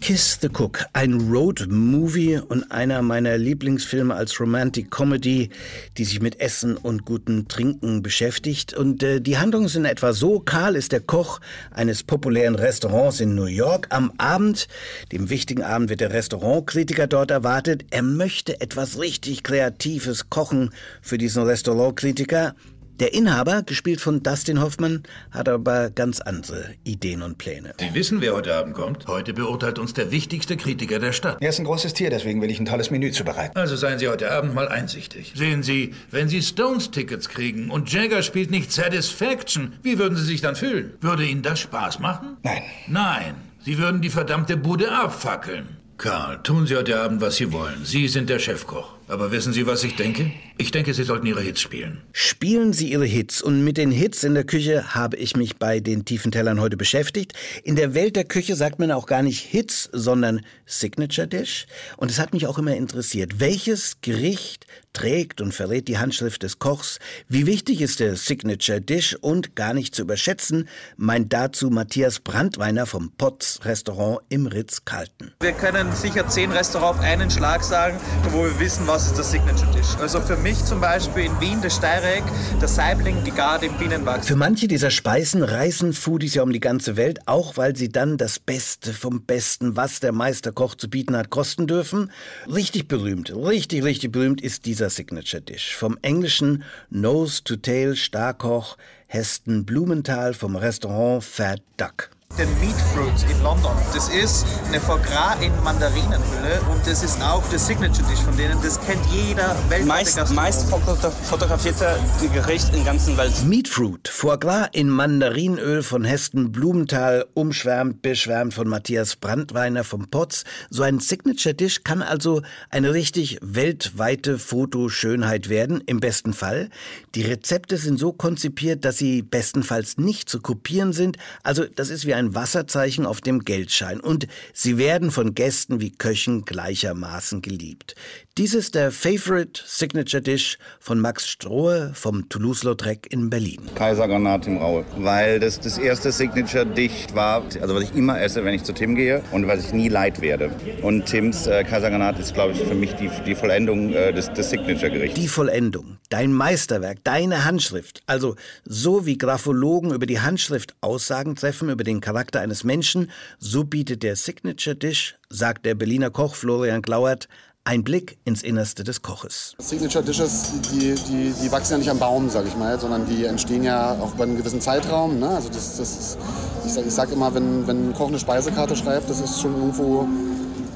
Kiss 0.02 0.40
the 0.42 0.48
Cook, 0.48 0.86
ein 0.94 1.30
Road-Movie 1.30 2.40
und 2.48 2.72
einer 2.72 3.02
meiner 3.02 3.38
Lieblingsfilme 3.38 4.16
als 4.16 4.40
Romantic 4.40 4.90
Comedy, 4.90 5.50
die 5.98 6.06
sich 6.06 6.22
mit 6.22 6.40
Essen 6.40 6.78
und 6.78 7.06
gutem 7.06 7.48
Trinken 7.48 8.02
beschäftigt. 8.02 8.74
Und 8.74 9.04
äh, 9.04 9.20
die 9.22 9.38
Handlungen 9.38 9.68
sind 9.68 9.86
etwa 9.86 10.14
so, 10.14 10.40
Karl 10.40 10.76
ist 10.76 10.92
der 10.92 11.02
Koch 11.02 11.40
eines 11.72 12.04
populären 12.04 12.56
Restaurants 12.56 13.20
in 13.20 13.36
New 13.36 13.46
York. 13.46 13.88
Am 13.90 14.12
Abend, 14.18 14.68
dem 15.12 15.30
wichtigen 15.30 15.64
Abend, 15.64 15.90
wird 15.90 16.02
der 16.02 16.14
Restaurantkritiker 16.14 17.08
dort 17.08 17.32
erwartet. 17.32 17.86
Er 17.90 18.02
möchte 18.02 18.62
etwas 18.62 19.00
richtig 19.00 19.44
Kreatives 19.44 20.30
kochen 20.30 20.72
für 21.02 21.18
diesen 21.18 21.44
Restaurantkritiker. 21.44 22.56
Der 23.00 23.14
Inhaber, 23.14 23.64
gespielt 23.64 24.02
von 24.02 24.24
Dustin 24.24 24.60
Hoffman, 24.60 25.04
hat 25.32 25.48
aber 25.48 25.90
ganz 25.90 26.20
andere 26.20 26.74
Ideen 26.84 27.22
und 27.22 27.38
Pläne. 27.38 27.74
Sie 27.80 27.94
wissen, 27.94 28.20
wer 28.20 28.34
heute 28.34 28.54
Abend 28.54 28.74
kommt? 28.74 29.08
Heute 29.08 29.34
beurteilt 29.34 29.80
uns 29.80 29.94
der 29.94 30.12
wichtigste 30.12 30.58
Kritiker 30.58 31.00
der 31.00 31.14
Stadt. 31.14 31.38
Er 31.40 31.48
ist 31.48 31.60
ein 31.60 31.66
großes 31.66 31.94
Tier, 31.94 32.10
deswegen 32.10 32.42
will 32.42 32.52
ich 32.52 32.60
ein 32.60 32.66
tolles 32.66 32.92
Menü 32.92 33.12
zubereiten. 33.12 33.58
Also 33.58 33.78
seien 33.78 34.00
Sie 34.00 34.10
heute 34.10 34.30
Abend 34.30 34.54
mal 34.54 34.68
einsichtig. 34.68 35.32
Sehen 35.34 35.64
Sie, 35.64 35.94
wenn 36.12 36.28
Sie 36.28 36.42
Stones-Tickets 36.42 37.30
kriegen 37.30 37.72
und 37.72 37.90
Jagger 37.90 38.22
spielt 38.22 38.52
nicht 38.52 38.74
Satisfaction, 38.74 39.74
wie 39.82 39.98
würden 39.98 40.18
Sie 40.18 40.26
sich 40.26 40.42
dann 40.42 40.58
fühlen? 40.58 40.92
Würde 41.00 41.24
Ihnen 41.24 41.42
das 41.42 41.62
Spaß 41.62 42.00
machen? 42.00 42.36
Nein. 42.44 42.64
Nein. 42.88 43.36
Sie 43.64 43.78
würden 43.78 44.02
die 44.02 44.10
verdammte 44.10 44.58
Bude 44.58 44.92
abfackeln. 44.92 45.78
Karl, 45.98 46.44
tun 46.44 46.68
Sie 46.68 46.76
heute 46.76 47.00
Abend, 47.00 47.22
was 47.22 47.38
Sie 47.38 47.54
wollen. 47.54 47.86
Sie 47.86 48.10
sind 48.10 48.30
der 48.30 48.40
Chefkoch. 48.40 48.99
Aber 49.10 49.32
wissen 49.32 49.54
Sie, 49.54 49.66
was 49.66 49.84
ich 49.84 49.96
denke? 49.96 50.32
Ich 50.60 50.70
denke, 50.70 50.94
Sie 50.94 51.04
sollten 51.04 51.26
Ihre 51.26 51.42
Hits 51.42 51.62
spielen. 51.62 52.02
Spielen 52.12 52.74
Sie 52.74 52.92
Ihre 52.92 53.08
Hits. 53.08 53.42
Und 53.42 53.64
mit 53.64 53.78
den 53.78 53.90
Hits 53.90 54.24
in 54.24 54.36
der 54.36 54.44
Küche 54.44 54.94
habe 54.94 55.18
ich 55.18 55.36
mich 55.36 55.58
bei 55.58 55.80
den 55.80 56.06
tiefen 56.06 56.32
Tellern 56.32 56.62
heute 56.62 56.78
beschäftigt. 56.78 57.34
In 57.64 57.76
der 57.76 57.96
Welt 57.96 58.16
der 58.16 58.26
Küche 58.26 58.56
sagt 58.56 58.78
man 58.78 58.92
auch 58.92 59.08
gar 59.08 59.24
nicht 59.24 59.40
Hits, 59.40 59.90
sondern 59.94 60.42
Signature 60.68 61.28
Dish. 61.28 61.66
Und 61.98 62.12
es 62.12 62.20
hat 62.20 62.34
mich 62.34 62.46
auch 62.46 62.60
immer 62.60 62.76
interessiert, 62.76 63.40
welches 63.40 63.98
Gericht 64.02 64.68
trägt 64.94 65.40
und 65.40 65.54
verrät 65.54 65.88
die 65.88 65.98
Handschrift 65.98 66.44
des 66.44 66.60
Kochs? 66.60 67.00
Wie 67.28 67.46
wichtig 67.46 67.82
ist 67.82 68.00
der 68.00 68.16
Signature 68.16 68.82
Dish? 68.82 69.16
Und 69.22 69.56
gar 69.56 69.74
nicht 69.74 69.96
zu 69.96 70.02
überschätzen, 70.04 70.68
meint 70.98 71.32
dazu 71.32 71.70
Matthias 71.70 72.20
Brandweiner 72.20 72.86
vom 72.86 73.12
Potts 73.12 73.60
Restaurant 73.66 74.20
im 74.30 74.48
Ritz-Carlton. 74.48 75.32
Wir 75.42 75.54
können 75.54 75.96
sicher 75.96 76.28
zehn 76.28 76.52
Restaurants 76.52 77.00
auf 77.00 77.00
einen 77.00 77.30
Schlag 77.30 77.64
sagen, 77.64 77.98
wo 78.32 78.44
wir 78.44 78.60
wissen, 78.60 78.88
was 78.88 78.99
ist 79.06 79.18
der 79.18 79.24
Signature 79.24 79.72
Dish. 79.72 79.96
Also 80.00 80.20
für 80.20 80.36
mich 80.36 80.64
zum 80.66 80.82
Beispiel 80.82 81.26
in 81.26 81.40
Wien 81.40 81.62
der 81.62 81.70
Steireck, 81.70 82.24
der 82.60 82.68
Saibling 82.68 83.24
gegart 83.24 83.64
im 83.64 83.74
Bienenwachs. 83.78 84.28
Für 84.28 84.36
manche 84.36 84.68
dieser 84.68 84.92
Speisen 84.92 85.44
reisen 85.44 85.94
Foodies 85.94 86.34
ja 86.34 86.44
um 86.44 86.52
die 86.52 86.60
ganze 86.60 86.98
Welt, 86.98 87.20
auch 87.26 87.56
weil 87.58 87.76
sie 87.76 87.90
dann 87.90 88.18
das 88.18 88.40
Beste 88.40 88.94
vom 88.94 89.22
Besten, 89.22 89.76
was 89.76 90.00
der 90.00 90.12
Meisterkoch 90.12 90.76
zu 90.76 90.90
bieten 90.90 91.16
hat, 91.16 91.30
kosten 91.30 91.68
dürfen. 91.68 92.12
Richtig 92.54 92.88
berühmt, 92.88 93.34
richtig, 93.34 93.84
richtig 93.84 94.12
berühmt 94.12 94.42
ist 94.42 94.66
dieser 94.66 94.90
Signature 94.90 95.42
Dish. 95.42 95.76
Vom 95.76 95.98
englischen 96.02 96.64
Nose 96.90 97.44
to 97.44 97.56
Tail 97.56 97.96
Starkoch 97.96 98.76
Heston 99.08 99.66
Blumenthal 99.66 100.34
vom 100.34 100.56
Restaurant 100.56 101.24
Fat 101.24 101.62
Duck. 101.78 102.12
Den 102.38 102.48
Meat 102.62 102.76
Fruit 102.94 103.30
in 103.30 103.44
London. 103.44 103.72
Das 103.94 104.08
ist 104.08 104.46
eine 104.68 104.80
Foie 104.80 105.00
Gras 105.02 105.36
in 105.42 105.52
Mandarinenhülle 105.62 106.62
und 106.72 106.86
das 106.88 107.04
ist 107.04 107.22
auch 107.22 107.44
der 107.50 107.60
Signature 107.60 108.08
Dish 108.08 108.20
von 108.22 108.38
denen. 108.38 108.62
Das 108.62 108.80
kennt 108.80 109.04
jeder 109.12 109.58
weltweite 109.68 109.86
Meist, 109.88 110.34
meist 110.34 110.70
foto- 110.70 111.12
fotografierte 111.24 112.00
Gericht 112.34 112.74
in 112.74 112.86
ganzen 112.86 113.18
Welt. 113.18 113.34
Meat 113.46 113.68
Fruit, 113.68 114.08
Foie 114.08 114.38
Gras 114.38 114.70
in 114.72 114.88
Mandarinöl 114.90 115.84
von 115.84 116.06
Heston 116.06 116.54
Blumenthal, 116.54 117.26
umschwärmt, 117.34 118.02
beschwärmt 118.02 118.54
von 118.54 118.70
Matthias 118.70 119.18
Brandweiner 119.18 119.84
vom 119.84 120.08
Potz. 120.10 120.46
So 120.70 120.84
ein 120.84 121.00
Signature 121.00 121.56
Dish 121.56 121.84
kann 121.84 122.02
also 122.02 122.42
eine 122.70 122.94
richtig 122.94 123.40
weltweite 123.42 124.40
Fotoschönheit 124.40 125.50
werden, 125.50 125.84
im 125.88 126.00
besten 126.00 126.32
Fall. 126.34 126.70
Die 127.16 127.24
Rezepte 127.24 127.76
sind 127.76 128.00
so 128.00 128.14
konzipiert, 128.14 128.86
dass 128.86 128.98
sie 128.98 129.24
bestenfalls 129.24 129.98
nicht 129.98 130.30
zu 130.30 130.40
kopieren 130.40 130.94
sind. 130.94 131.18
Also 131.44 131.66
das 131.66 131.90
ist 131.90 132.06
wie 132.06 132.14
ein 132.14 132.19
Wasserzeichen 132.36 133.06
auf 133.06 133.22
dem 133.22 133.40
Geldschein. 133.46 134.00
Und 134.00 134.28
sie 134.54 134.78
werden 134.78 135.12
von 135.12 135.34
Gästen 135.34 135.82
wie 135.82 135.92
Köchen 135.92 136.46
gleichermaßen 136.46 137.42
geliebt. 137.42 137.96
Dies 138.40 138.54
ist 138.54 138.74
der 138.74 138.94
Favorite 138.94 139.62
Signature 139.66 140.24
Dish 140.24 140.58
von 140.80 140.98
Max 141.02 141.28
Strohe 141.28 141.92
vom 141.94 142.30
Toulouse-Lautrec 142.30 143.12
in 143.12 143.30
Berlin. 143.30 143.60
Kaisergranat 143.76 144.48
im 144.48 144.60
Raue, 144.60 144.86
weil 144.96 145.42
das 145.42 145.60
das 145.60 145.78
erste 145.78 146.14
Signature-Dish 146.14 147.08
war, 147.14 147.44
also 147.60 147.76
was 147.76 147.84
ich 147.84 147.96
immer 147.96 148.22
esse, 148.22 148.46
wenn 148.46 148.54
ich 148.54 148.64
zu 148.64 148.72
Tim 148.72 148.96
gehe 148.96 149.22
und 149.34 149.46
was 149.46 149.66
ich 149.66 149.74
nie 149.74 149.90
leid 149.90 150.22
werde. 150.22 150.52
Und 150.82 151.06
Tims 151.06 151.48
äh, 151.48 151.66
Kaisergranat 151.66 152.18
ist, 152.18 152.34
glaube 152.34 152.54
ich, 152.54 152.62
für 152.62 152.76
mich 152.76 152.94
die, 152.94 153.10
die 153.26 153.36
Vollendung 153.36 153.92
äh, 153.92 154.14
des, 154.14 154.32
des 154.32 154.50
Signature-Gerichts. 154.52 155.20
Die 155.20 155.28
Vollendung, 155.28 155.98
dein 156.08 156.32
Meisterwerk, 156.32 157.04
deine 157.04 157.44
Handschrift. 157.44 158.04
Also 158.06 158.38
so 158.64 159.06
wie 159.06 159.18
Graphologen 159.18 159.94
über 159.94 160.06
die 160.06 160.22
Handschrift 160.22 160.76
Aussagen 160.80 161.36
treffen 161.36 161.70
über 161.70 161.84
den 161.84 162.00
Charakter 162.00 162.40
eines 162.40 162.64
Menschen, 162.64 163.12
so 163.38 163.66
bietet 163.66 164.02
der 164.02 164.16
Signature 164.16 164.78
Dish, 164.78 165.18
sagt 165.28 165.66
der 165.66 165.76
Berliner 165.76 166.10
Koch 166.10 166.36
Florian 166.36 166.82
Glauert, 166.82 167.28
ein 167.70 167.84
Blick 167.84 168.18
ins 168.26 168.42
Innerste 168.42 168.84
des 168.84 169.04
Koches. 169.04 169.54
Signature 169.60 170.04
Dishes, 170.04 170.54
die, 170.72 170.96
die, 171.08 171.32
die 171.40 171.52
wachsen 171.52 171.74
ja 171.74 171.78
nicht 171.78 171.90
am 171.92 172.00
Baum, 172.00 172.28
sag 172.28 172.48
ich 172.48 172.58
mal, 172.58 172.80
sondern 172.80 173.06
die 173.06 173.26
entstehen 173.26 173.64
ja 173.64 173.92
auch 174.02 174.16
über 174.16 174.24
einen 174.24 174.38
gewissen 174.38 174.60
Zeitraum. 174.60 175.20
Ne? 175.20 175.30
Also 175.30 175.50
das, 175.50 175.78
das 175.78 175.92
ist, 175.92 176.18
ich 176.66 176.74
sage 176.74 176.90
sag 176.90 177.12
immer, 177.12 177.32
wenn, 177.36 177.68
wenn 177.68 177.90
ein 177.90 177.94
Koch 177.94 178.08
eine 178.08 178.18
Speisekarte 178.18 178.76
schreibt, 178.76 179.08
das 179.08 179.22
ist 179.22 179.40
schon 179.40 179.56
irgendwo 179.56 180.08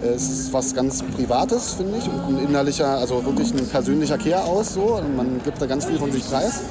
ist 0.03 0.53
was 0.53 0.75
ganz 0.75 1.01
Privates, 1.01 1.73
finde 1.73 1.97
ich, 1.97 2.05
und 2.05 2.37
ein 2.37 2.47
innerlicher, 2.47 2.89
also 2.99 3.25
wirklich 3.25 3.51
ein 3.53 3.67
persönlicher 3.69 4.19
Kehr 4.19 4.43
aus. 4.43 4.75
So. 4.75 4.97
Und 4.97 5.15
man 5.15 5.41
gibt 5.43 5.59
da 5.59 5.65
ganz 5.65 5.85
viel 5.85 5.97
von 5.97 6.11
sich 6.11 6.23
preis. 6.23 6.61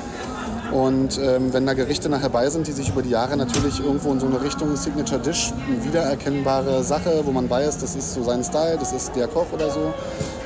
Und 0.73 1.19
ähm, 1.19 1.53
wenn 1.53 1.67
da 1.67 1.75
Gerichte 1.75 2.09
nachher 2.09 2.31
bei 2.31 2.49
sind, 2.49 2.67
die 2.67 2.73
sich 2.73 2.89
über 2.89 3.03
die 3.03 3.11
Jahre 3.11 3.37
natürlich 3.37 3.81
irgendwo 3.81 4.11
in 4.13 4.21
so 4.21 4.27
eine 4.27 4.43
Richtung 4.43 4.75
Signature 4.75 5.21
Dish, 5.21 5.53
eine 5.69 5.85
wiedererkennbare 5.85 6.83
Sache, 6.83 7.21
wo 7.25 7.31
man 7.31 7.49
weiß, 7.49 7.79
das 7.79 7.95
ist 7.95 8.15
so 8.15 8.23
sein 8.23 8.43
Style, 8.43 8.79
das 8.79 8.93
ist 8.93 9.15
der 9.15 9.29
Koch 9.29 9.53
oder 9.53 9.71
so, 9.71 9.93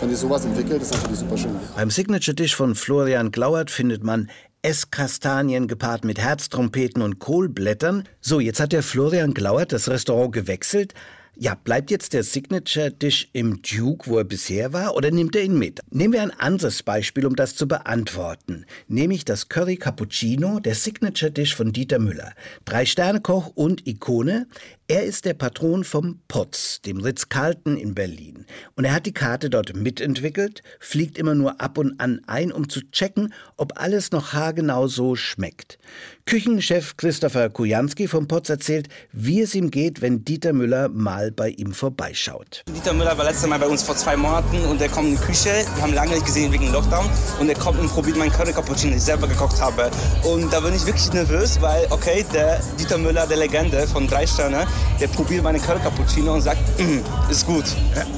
wenn 0.00 0.10
sich 0.10 0.18
sowas 0.18 0.44
entwickelt, 0.44 0.82
ist 0.82 0.92
natürlich 0.94 1.20
super 1.20 1.36
schön. 1.36 1.52
Beim 1.76 1.90
Signature 1.90 2.34
Dish 2.34 2.56
von 2.56 2.74
Florian 2.74 3.30
Glauert 3.30 3.70
findet 3.70 4.02
man 4.02 4.28
Esskastanien 4.62 5.68
gepaart 5.68 6.04
mit 6.04 6.18
Herztrompeten 6.18 7.02
und 7.02 7.20
Kohlblättern. 7.20 8.02
So, 8.20 8.40
jetzt 8.40 8.58
hat 8.58 8.72
der 8.72 8.82
Florian 8.82 9.32
Glauert 9.32 9.72
das 9.72 9.88
Restaurant 9.88 10.32
gewechselt. 10.32 10.92
Ja, 11.38 11.54
bleibt 11.54 11.90
jetzt 11.90 12.14
der 12.14 12.22
Signature 12.22 12.90
Dish 12.90 13.28
im 13.34 13.60
Duke, 13.60 14.08
wo 14.08 14.16
er 14.16 14.24
bisher 14.24 14.72
war, 14.72 14.96
oder 14.96 15.10
nimmt 15.10 15.36
er 15.36 15.42
ihn 15.42 15.58
mit? 15.58 15.80
Nehmen 15.90 16.14
wir 16.14 16.22
ein 16.22 16.30
anderes 16.30 16.82
Beispiel, 16.82 17.26
um 17.26 17.36
das 17.36 17.54
zu 17.54 17.68
beantworten. 17.68 18.64
Nämlich 18.88 19.26
das 19.26 19.50
Curry 19.50 19.76
Cappuccino, 19.76 20.60
der 20.60 20.74
Signature 20.74 21.30
Dish 21.30 21.54
von 21.54 21.74
Dieter 21.74 21.98
Müller. 21.98 22.32
Drei-Sterne-Koch 22.64 23.48
und 23.54 23.86
Ikone. 23.86 24.46
Er 24.88 25.02
ist 25.02 25.24
der 25.24 25.34
Patron 25.34 25.82
vom 25.82 26.20
Potz, 26.28 26.80
dem 26.80 27.00
Ritz-Carlton 27.00 27.76
in 27.76 27.92
Berlin. 27.96 28.46
Und 28.76 28.84
er 28.84 28.94
hat 28.94 29.04
die 29.04 29.12
Karte 29.12 29.50
dort 29.50 29.74
mitentwickelt, 29.74 30.62
fliegt 30.78 31.18
immer 31.18 31.34
nur 31.34 31.60
ab 31.60 31.76
und 31.76 31.98
an 31.98 32.20
ein, 32.28 32.52
um 32.52 32.68
zu 32.68 32.88
checken, 32.92 33.34
ob 33.56 33.80
alles 33.80 34.12
noch 34.12 34.32
haargenau 34.32 34.86
so 34.86 35.16
schmeckt. 35.16 35.80
Küchenchef 36.24 36.96
Christopher 36.96 37.50
Kujanski 37.50 38.06
vom 38.06 38.28
Potz 38.28 38.48
erzählt, 38.48 38.88
wie 39.10 39.40
es 39.40 39.56
ihm 39.56 39.72
geht, 39.72 40.02
wenn 40.02 40.24
Dieter 40.24 40.52
Müller 40.52 40.88
mal 40.88 41.32
bei 41.32 41.48
ihm 41.48 41.72
vorbeischaut. 41.72 42.62
Dieter 42.68 42.92
Müller 42.92 43.18
war 43.18 43.24
letztes 43.24 43.48
Mal 43.48 43.58
bei 43.58 43.66
uns 43.66 43.82
vor 43.82 43.96
zwei 43.96 44.16
Monaten 44.16 44.58
und 44.66 44.80
er 44.80 44.88
kommt 44.88 45.08
in 45.08 45.16
die 45.16 45.22
Küche. 45.22 45.50
Wir 45.74 45.82
haben 45.82 45.94
lange 45.94 46.12
nicht 46.14 46.26
gesehen 46.26 46.52
wegen 46.52 46.70
Lockdown. 46.70 47.10
Und 47.40 47.48
er 47.48 47.56
kommt 47.56 47.80
und 47.80 47.88
probiert 47.88 48.16
meinen 48.16 48.30
Curry 48.30 48.52
Cappuccino, 48.52 48.90
den 48.90 48.98
ich 48.98 49.04
selber 49.04 49.26
gekocht 49.26 49.60
habe. 49.60 49.90
Und 50.22 50.52
da 50.52 50.60
bin 50.60 50.72
ich 50.74 50.86
wirklich 50.86 51.12
nervös, 51.12 51.60
weil, 51.60 51.88
okay, 51.90 52.24
der 52.32 52.60
Dieter 52.78 52.98
Müller, 52.98 53.26
der 53.26 53.38
Legende 53.38 53.84
von 53.88 54.06
drei 54.06 54.26
Sterne, 54.26 54.64
der 55.00 55.08
probiert 55.08 55.42
meine 55.42 55.58
Curry 55.58 55.80
Cappuccino 55.80 56.34
und 56.34 56.42
sagt, 56.42 56.60
mm, 56.80 57.30
ist 57.30 57.46
gut. 57.46 57.64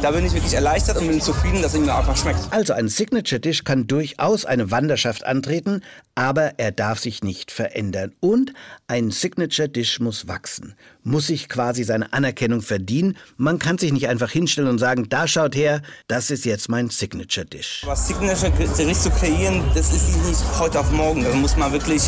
Da 0.02 0.10
bin 0.10 0.24
ich 0.24 0.32
wirklich 0.32 0.54
erleichtert 0.54 0.98
und 0.98 1.08
bin 1.08 1.20
zufrieden, 1.20 1.60
dass 1.62 1.74
es 1.74 1.80
ihm 1.80 1.88
einfach 1.88 2.16
schmeckt. 2.16 2.40
Also 2.50 2.72
ein 2.72 2.88
Signature-Dish 2.88 3.64
kann 3.64 3.86
durchaus 3.86 4.44
eine 4.44 4.70
Wanderschaft 4.70 5.24
antreten, 5.24 5.82
aber 6.14 6.58
er 6.58 6.72
darf 6.72 6.98
sich 6.98 7.22
nicht 7.22 7.50
verändern. 7.50 8.12
Und 8.20 8.52
ein 8.86 9.10
Signature-Dish 9.10 10.00
muss 10.00 10.28
wachsen, 10.28 10.74
muss 11.02 11.28
sich 11.28 11.48
quasi 11.48 11.84
seine 11.84 12.12
Anerkennung 12.12 12.62
verdienen. 12.62 13.16
Man 13.36 13.58
kann 13.58 13.78
sich 13.78 13.92
nicht 13.92 14.08
einfach 14.08 14.30
hinstellen 14.30 14.70
und 14.70 14.78
sagen, 14.78 15.08
da 15.08 15.26
schaut 15.26 15.56
her, 15.56 15.82
das 16.06 16.30
ist 16.30 16.44
jetzt 16.44 16.68
mein 16.68 16.90
Signature-Dish. 16.90 17.82
Was 17.86 18.06
Signature-Gericht 18.08 19.02
zu 19.02 19.10
kreieren, 19.10 19.62
das 19.74 19.92
ist 19.92 20.08
nicht 20.26 20.40
heute 20.58 20.80
auf 20.80 20.90
morgen. 20.92 21.24
Das 21.24 21.34
muss 21.34 21.56
man 21.56 21.72
wirklich 21.72 22.02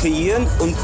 kreieren 0.00 0.46
und 0.60 0.76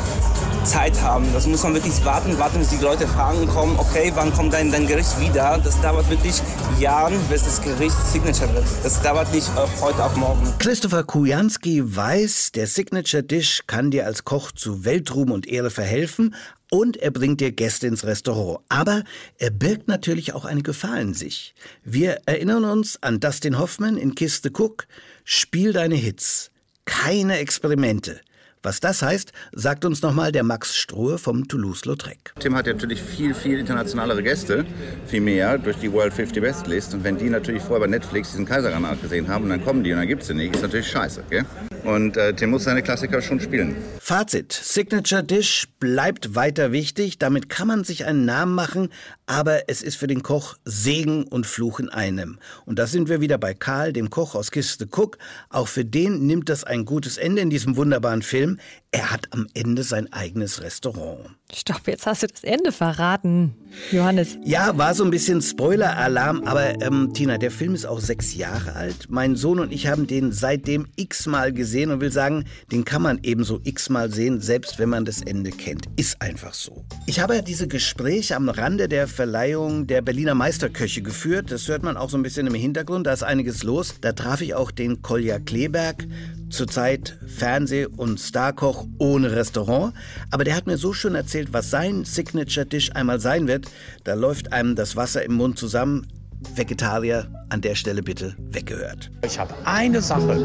Zeit 0.65 1.01
haben. 1.01 1.27
Das 1.33 1.47
muss 1.47 1.63
man 1.63 1.75
wirklich 1.75 2.05
warten, 2.05 2.39
warten, 2.39 2.59
bis 2.59 2.71
die 2.71 2.83
Leute 2.83 3.07
fragen 3.07 3.47
kommen, 3.49 3.79
okay, 3.79 4.11
wann 4.15 4.33
kommt 4.33 4.53
dein, 4.53 4.73
dein 4.73 4.87
Gericht 4.87 5.21
wieder? 5.21 5.61
Das 5.63 5.81
dauert 5.81 6.09
wirklich 6.11 6.41
Jahren, 6.81 7.15
bis 7.29 7.45
das 7.45 7.63
Gericht 7.63 7.97
Signature 8.11 8.53
wird. 8.55 8.65
Das 8.83 9.01
dauert 9.03 9.33
nicht 9.33 9.49
auf 9.57 9.71
heute 9.81 10.05
auf 10.05 10.17
morgen. 10.17 10.53
Christopher 10.59 11.05
Kujanski 11.05 11.83
weiß, 11.85 12.53
der 12.53 12.67
Signature 12.67 13.23
Dish 13.23 13.63
kann 13.67 13.91
dir 13.91 14.07
als 14.07 14.25
Koch 14.25 14.53
zu 14.53 14.85
Weltruhm 14.85 15.31
und 15.31 15.47
Ehre 15.47 15.71
verhelfen 15.71 16.35
und 16.71 16.97
er 16.97 17.11
bringt 17.11 17.41
dir 17.41 17.53
Gäste 17.53 17.87
ins 17.87 18.05
Restaurant. 18.05 18.65
Aber 18.69 19.05
er 19.39 19.51
birgt 19.51 19.87
natürlich 19.87 20.33
auch 20.33 20.45
eine 20.45 20.63
Gefahr 20.63 21.01
in 21.01 21.15
sich. 21.15 21.55
Wir 21.85 22.19
erinnern 22.27 22.65
uns 22.65 23.01
an 23.03 23.21
Dustin 23.21 23.59
Hoffman 23.59 23.97
in 23.97 24.15
Kiste 24.15 24.51
Cook. 24.51 24.87
Spiel 25.25 25.73
deine 25.73 25.95
Hits. 25.95 26.51
Keine 26.85 27.39
Experimente. 27.39 28.21
Was 28.65 28.81
das 28.81 29.03
heißt, 29.03 29.33
sagt 29.53 29.85
uns 29.85 30.01
nochmal 30.01 30.33
der 30.33 30.43
Max 30.43 30.75
Strohe 30.75 31.19
vom 31.19 31.47
Toulouse-Lautrec. 31.47 32.33
Tim 32.41 32.57
hat 32.57 32.65
natürlich 32.65 33.03
viel, 33.03 33.35
viel 33.35 33.59
internationalere 33.59 34.23
Gäste, 34.23 34.65
viel 35.07 35.21
mehr 35.21 35.59
durch 35.59 35.77
die 35.77 35.93
World 35.93 36.15
50 36.15 36.43
Best 36.43 36.67
List. 36.67 36.95
Und 36.95 37.05
wenn 37.05 37.19
die 37.19 37.29
natürlich 37.29 37.63
vorher 37.63 37.81
bei 37.81 37.91
Netflix 37.91 38.31
diesen 38.31 38.47
Kaisergranat 38.47 39.03
gesehen 39.03 39.29
haben 39.29 39.45
und 39.45 39.51
dann 39.51 39.63
kommen 39.63 39.85
die 39.85 39.93
und 39.93 39.99
dann 39.99 40.09
gibt 40.09 40.23
es 40.23 40.29
sie 40.29 40.35
nicht, 40.35 40.55
ist 40.55 40.63
natürlich 40.63 40.89
scheiße. 40.89 41.25
Gell? 41.29 41.45
Und 41.85 42.17
äh, 42.17 42.33
Tim 42.33 42.51
muss 42.51 42.65
seine 42.65 42.83
Klassiker 42.83 43.21
schon 43.21 43.41
spielen. 43.41 43.77
Fazit: 44.01 44.53
Signature 44.53 45.23
Dish 45.23 45.69
bleibt 45.79 46.35
weiter 46.35 46.73
wichtig. 46.73 47.19
Damit 47.19 47.51
kann 47.51 47.69
man 47.69 47.85
sich 47.85 48.07
einen 48.07 48.25
Namen 48.25 48.55
machen, 48.55 48.89
aber 49.27 49.69
es 49.69 49.83
ist 49.83 49.97
für 49.97 50.07
den 50.07 50.23
Koch 50.23 50.57
Segen 50.65 51.25
und 51.25 51.47
Fluch 51.47 51.81
in 51.81 51.91
einem. 51.91 52.39
Und 52.65 52.79
da 52.79 52.87
sind 52.87 53.09
wir 53.11 53.21
wieder 53.21 53.37
bei 53.37 53.53
Karl, 53.53 53.93
dem 53.93 54.09
Koch 54.09 54.35
aus 54.35 54.51
Kiste 54.51 54.87
Cook. 54.91 55.19
Auch 55.51 55.69
für 55.69 55.85
den 55.85 56.27
nimmt 56.27 56.49
das 56.49 56.65
ein 56.65 56.87
gutes 56.87 57.19
Ende 57.19 57.43
in 57.43 57.51
diesem 57.51 57.77
wunderbaren 57.77 58.23
Film. 58.23 58.59
Er 58.95 59.11
hat 59.11 59.27
am 59.33 59.49
Ende 59.55 59.83
sein 59.83 60.13
eigenes 60.13 60.63
Restaurant. 60.63 61.19
Stopp, 61.53 61.89
jetzt 61.89 62.07
hast 62.07 62.23
du 62.23 62.29
das 62.29 62.45
Ende 62.45 62.71
verraten, 62.71 63.57
Johannes. 63.91 64.39
Ja, 64.45 64.79
war 64.79 64.95
so 64.95 65.03
ein 65.03 65.11
bisschen 65.11 65.43
Spoiler-Alarm, 65.43 66.45
aber 66.45 66.81
ähm, 66.81 67.13
Tina, 67.13 67.37
der 67.37 67.51
Film 67.51 67.75
ist 67.75 67.87
auch 67.87 67.99
sechs 67.99 68.37
Jahre 68.37 68.75
alt. 68.75 69.07
Mein 69.09 69.35
Sohn 69.35 69.59
und 69.59 69.73
ich 69.73 69.89
haben 69.89 70.07
den 70.07 70.31
seitdem 70.31 70.87
x-mal 70.95 71.53
gesehen 71.53 71.91
und 71.91 72.01
will 72.01 72.13
sagen, 72.13 72.45
den 72.71 72.85
kann 72.85 73.03
man 73.03 73.19
ebenso 73.25 73.61
x-mal 73.65 74.13
sehen, 74.13 74.41
selbst 74.41 74.79
wenn 74.79 74.91
man 74.91 75.05
das 75.05 75.23
Ende 75.23 75.51
kennt. 75.51 75.87
Ist 75.97 76.23
einfach 76.23 76.55
so. 76.55 76.85
Ich 77.07 77.19
habe 77.19 77.35
ja 77.35 77.43
diese 77.43 77.67
Gespräche 77.67 78.37
am 78.37 78.49
Rande 78.49 78.89
der 78.89 79.09
Verleihung 79.09 79.89
der 79.89 80.03
Berliner 80.03 80.37
Meisterköche 80.37 81.03
geführt. 81.03 81.51
Das 81.51 81.67
hört 81.67 81.83
man 81.83 81.97
auch 81.97 82.11
so 82.11 82.17
ein 82.17 82.23
bisschen 82.23 82.47
im 82.47 82.55
Hintergrund, 82.55 83.09
da 83.09 83.13
ist 83.13 83.25
einiges 83.25 83.65
los. 83.65 83.97
Da 84.01 84.13
traf 84.13 84.41
ich 84.41 84.55
auch 84.55 84.71
den 84.71 85.03
Kolja 85.03 85.41
Kleberg, 85.41 86.07
zurzeit 86.55 87.19
Fernseh- 87.27 87.87
und 87.87 88.19
Starkoch 88.19 88.87
ohne 88.99 89.33
Restaurant. 89.33 89.95
Aber 90.31 90.45
der 90.45 90.57
hat 90.57 90.67
mir 90.67 90.77
so 90.77 90.93
schön 90.93 91.15
erzählt, 91.15 91.53
was 91.53 91.71
sein 91.71 92.05
Signature-Dish 92.05 92.93
einmal 92.93 93.21
sein 93.21 93.47
wird. 93.47 93.67
Da 94.05 94.15
läuft 94.15 94.53
einem 94.53 94.75
das 94.75 94.97
Wasser 94.97 95.23
im 95.25 95.35
Mund 95.35 95.59
zusammen. 95.59 96.07
Vegetarier, 96.55 97.27
an 97.49 97.61
der 97.61 97.75
Stelle 97.75 98.03
bitte 98.03 98.35
weggehört. 98.51 99.11
Ich 99.25 99.39
habe 99.39 99.55
eine 99.65 100.03
Sache, 100.03 100.45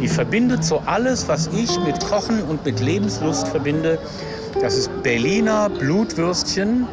die 0.00 0.08
verbindet 0.08 0.64
so 0.64 0.78
alles, 0.86 1.28
was 1.28 1.48
ich 1.48 1.78
mit 1.84 2.00
Kochen 2.00 2.42
und 2.42 2.64
mit 2.64 2.80
Lebenslust 2.80 3.46
verbinde. 3.48 3.98
Das 4.60 4.76
ist 4.76 4.90
Berliner 5.02 5.70
Blutwürstchen 5.70 6.86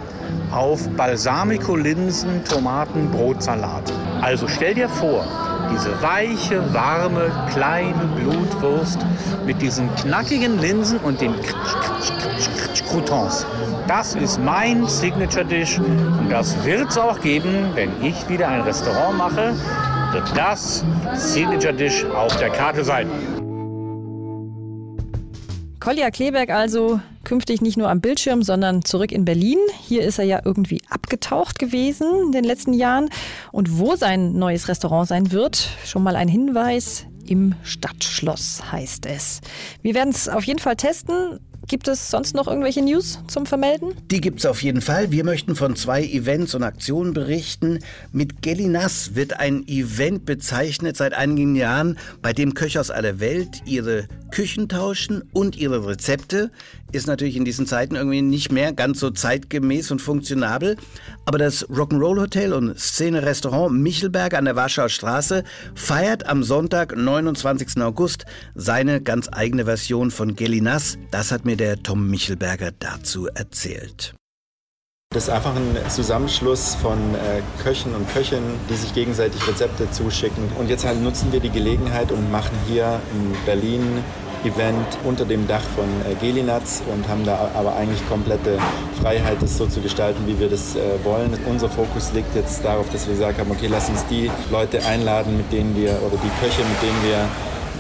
auf 0.51 0.87
Balsamico-Linsen, 0.89 2.43
Tomaten, 2.45 3.11
Brotsalat. 3.11 3.91
Also 4.21 4.47
stell 4.47 4.73
dir 4.73 4.89
vor, 4.89 5.25
diese 5.71 6.01
weiche, 6.01 6.61
warme, 6.73 7.31
kleine 7.51 8.05
Blutwurst 8.15 8.99
mit 9.45 9.61
diesen 9.61 9.93
knackigen 9.95 10.59
Linsen 10.59 10.97
und 10.99 11.19
den 11.21 11.33
Croutons. 12.89 13.45
Das 13.87 14.15
ist 14.15 14.39
mein 14.39 14.87
Signature 14.87 15.45
Dish 15.45 15.79
und 15.79 16.29
das 16.29 16.63
wird 16.65 16.89
es 16.89 16.97
auch 16.97 17.19
geben, 17.19 17.71
wenn 17.75 17.89
ich 18.01 18.27
wieder 18.29 18.47
ein 18.47 18.61
Restaurant 18.61 19.17
mache, 19.17 19.55
wird 20.11 20.31
das 20.35 20.83
Signature 21.15 21.73
Dish 21.73 22.05
auf 22.05 22.35
der 22.37 22.49
Karte 22.49 22.83
sein. 22.83 23.07
Kolja 25.87 26.11
Kleberg 26.11 26.49
also 26.49 26.99
künftig 27.23 27.61
nicht 27.61 27.77
nur 27.77 27.89
am 27.89 28.01
Bildschirm, 28.01 28.43
sondern 28.43 28.83
zurück 28.83 29.13
in 29.13 29.23
Berlin. 29.23 29.57
Hier 29.87 30.03
ist 30.03 30.19
er 30.19 30.25
ja 30.25 30.41
irgendwie 30.43 30.81
abgetaucht 30.89 31.59
gewesen 31.59 32.07
in 32.25 32.33
den 32.33 32.43
letzten 32.43 32.73
Jahren. 32.73 33.09
Und 33.53 33.79
wo 33.79 33.95
sein 33.95 34.33
neues 34.33 34.67
Restaurant 34.67 35.07
sein 35.07 35.31
wird, 35.31 35.69
schon 35.85 36.03
mal 36.03 36.17
ein 36.17 36.27
Hinweis. 36.27 37.05
Im 37.25 37.55
Stadtschloss 37.63 38.69
heißt 38.69 39.05
es. 39.05 39.39
Wir 39.81 39.95
werden 39.95 40.09
es 40.09 40.27
auf 40.27 40.43
jeden 40.43 40.59
Fall 40.59 40.75
testen. 40.75 41.39
Gibt 41.67 41.89
es 41.89 42.09
sonst 42.09 42.33
noch 42.33 42.47
irgendwelche 42.47 42.81
News 42.81 43.19
zum 43.27 43.45
Vermelden? 43.45 43.93
Die 44.09 44.21
gibt 44.21 44.39
es 44.39 44.45
auf 44.45 44.63
jeden 44.63 44.79
Fall. 44.79 45.11
Wir 45.11 45.25
möchten 45.25 45.53
von 45.53 45.75
zwei 45.75 46.01
Events 46.01 46.55
und 46.55 46.63
Aktionen 46.63 47.13
berichten. 47.13 47.79
Mit 48.13 48.41
Gelinas 48.41 49.15
wird 49.15 49.41
ein 49.41 49.67
Event 49.67 50.25
bezeichnet 50.25 50.95
seit 50.95 51.13
einigen 51.13 51.57
Jahren, 51.57 51.97
bei 52.21 52.31
dem 52.31 52.53
Köche 52.53 52.79
aus 52.79 52.89
aller 52.89 53.19
Welt 53.19 53.63
ihre 53.65 54.07
Küchen 54.31 54.69
tauschen 54.69 55.23
und 55.33 55.57
ihre 55.57 55.85
Rezepte. 55.85 56.51
Ist 56.93 57.07
natürlich 57.07 57.35
in 57.35 57.43
diesen 57.43 57.65
Zeiten 57.65 57.95
irgendwie 57.95 58.21
nicht 58.21 58.49
mehr 58.49 58.71
ganz 58.71 59.01
so 59.01 59.09
zeitgemäß 59.09 59.91
und 59.91 60.01
funktionabel. 60.01 60.77
Aber 61.25 61.37
das 61.37 61.67
Rock'n'Roll 61.69 62.21
Hotel 62.21 62.53
und 62.53 62.79
Szene 62.79 63.23
Restaurant 63.23 63.73
Michelberg 63.73 64.33
an 64.33 64.45
der 64.45 64.55
Warschauer 64.55 64.87
Straße 64.87 65.43
feiert 65.75 66.27
am 66.27 66.43
Sonntag, 66.43 66.95
29. 66.95 67.81
August, 67.81 68.25
seine 68.55 69.01
ganz 69.01 69.27
eigene 69.29 69.65
Version 69.65 70.11
von 70.11 70.37
Gelinas. 70.37 70.97
Das 71.11 71.33
hat 71.33 71.43
mir 71.43 71.56
der 71.57 71.81
Tom 71.81 72.09
Michelberger 72.09 72.71
dazu 72.71 73.27
erzählt. 73.27 74.13
Das 75.13 75.23
ist 75.23 75.29
einfach 75.29 75.55
ein 75.55 75.77
Zusammenschluss 75.89 76.75
von 76.75 76.97
äh, 77.15 77.41
Köchen 77.63 77.95
und 77.95 78.11
Köchinnen, 78.13 78.59
die 78.69 78.75
sich 78.75 78.93
gegenseitig 78.93 79.47
Rezepte 79.47 79.89
zuschicken. 79.89 80.43
Und 80.59 80.69
jetzt 80.69 80.85
halt 80.85 81.01
nutzen 81.01 81.31
wir 81.31 81.39
die 81.39 81.49
Gelegenheit 81.49 82.11
und 82.11 82.29
machen 82.29 82.57
hier 82.67 82.99
in 83.13 83.33
Berlin 83.45 84.03
Event 84.43 84.85
unter 85.03 85.25
dem 85.25 85.47
Dach 85.47 85.63
von 85.75 85.85
äh, 85.85 86.15
Gelinatz 86.15 86.83
und 86.93 87.07
haben 87.07 87.25
da 87.25 87.51
aber 87.55 87.75
eigentlich 87.75 88.07
komplette 88.07 88.59
Freiheit, 89.01 89.41
das 89.41 89.57
so 89.57 89.65
zu 89.65 89.81
gestalten, 89.81 90.27
wie 90.27 90.39
wir 90.39 90.49
das 90.49 90.75
äh, 90.75 90.81
wollen. 91.03 91.37
Unser 91.49 91.69
Fokus 91.69 92.11
liegt 92.13 92.35
jetzt 92.35 92.63
darauf, 92.63 92.89
dass 92.89 93.07
wir 93.07 93.13
gesagt 93.13 93.39
haben, 93.39 93.49
okay, 93.49 93.67
lass 93.69 93.89
uns 93.89 94.05
die 94.07 94.29
Leute 94.51 94.85
einladen, 94.85 95.37
mit 95.37 95.51
denen 95.51 95.75
wir, 95.75 95.91
oder 96.05 96.17
die 96.17 96.45
Köche, 96.45 96.61
mit 96.61 96.81
denen 96.81 97.03
wir 97.03 97.27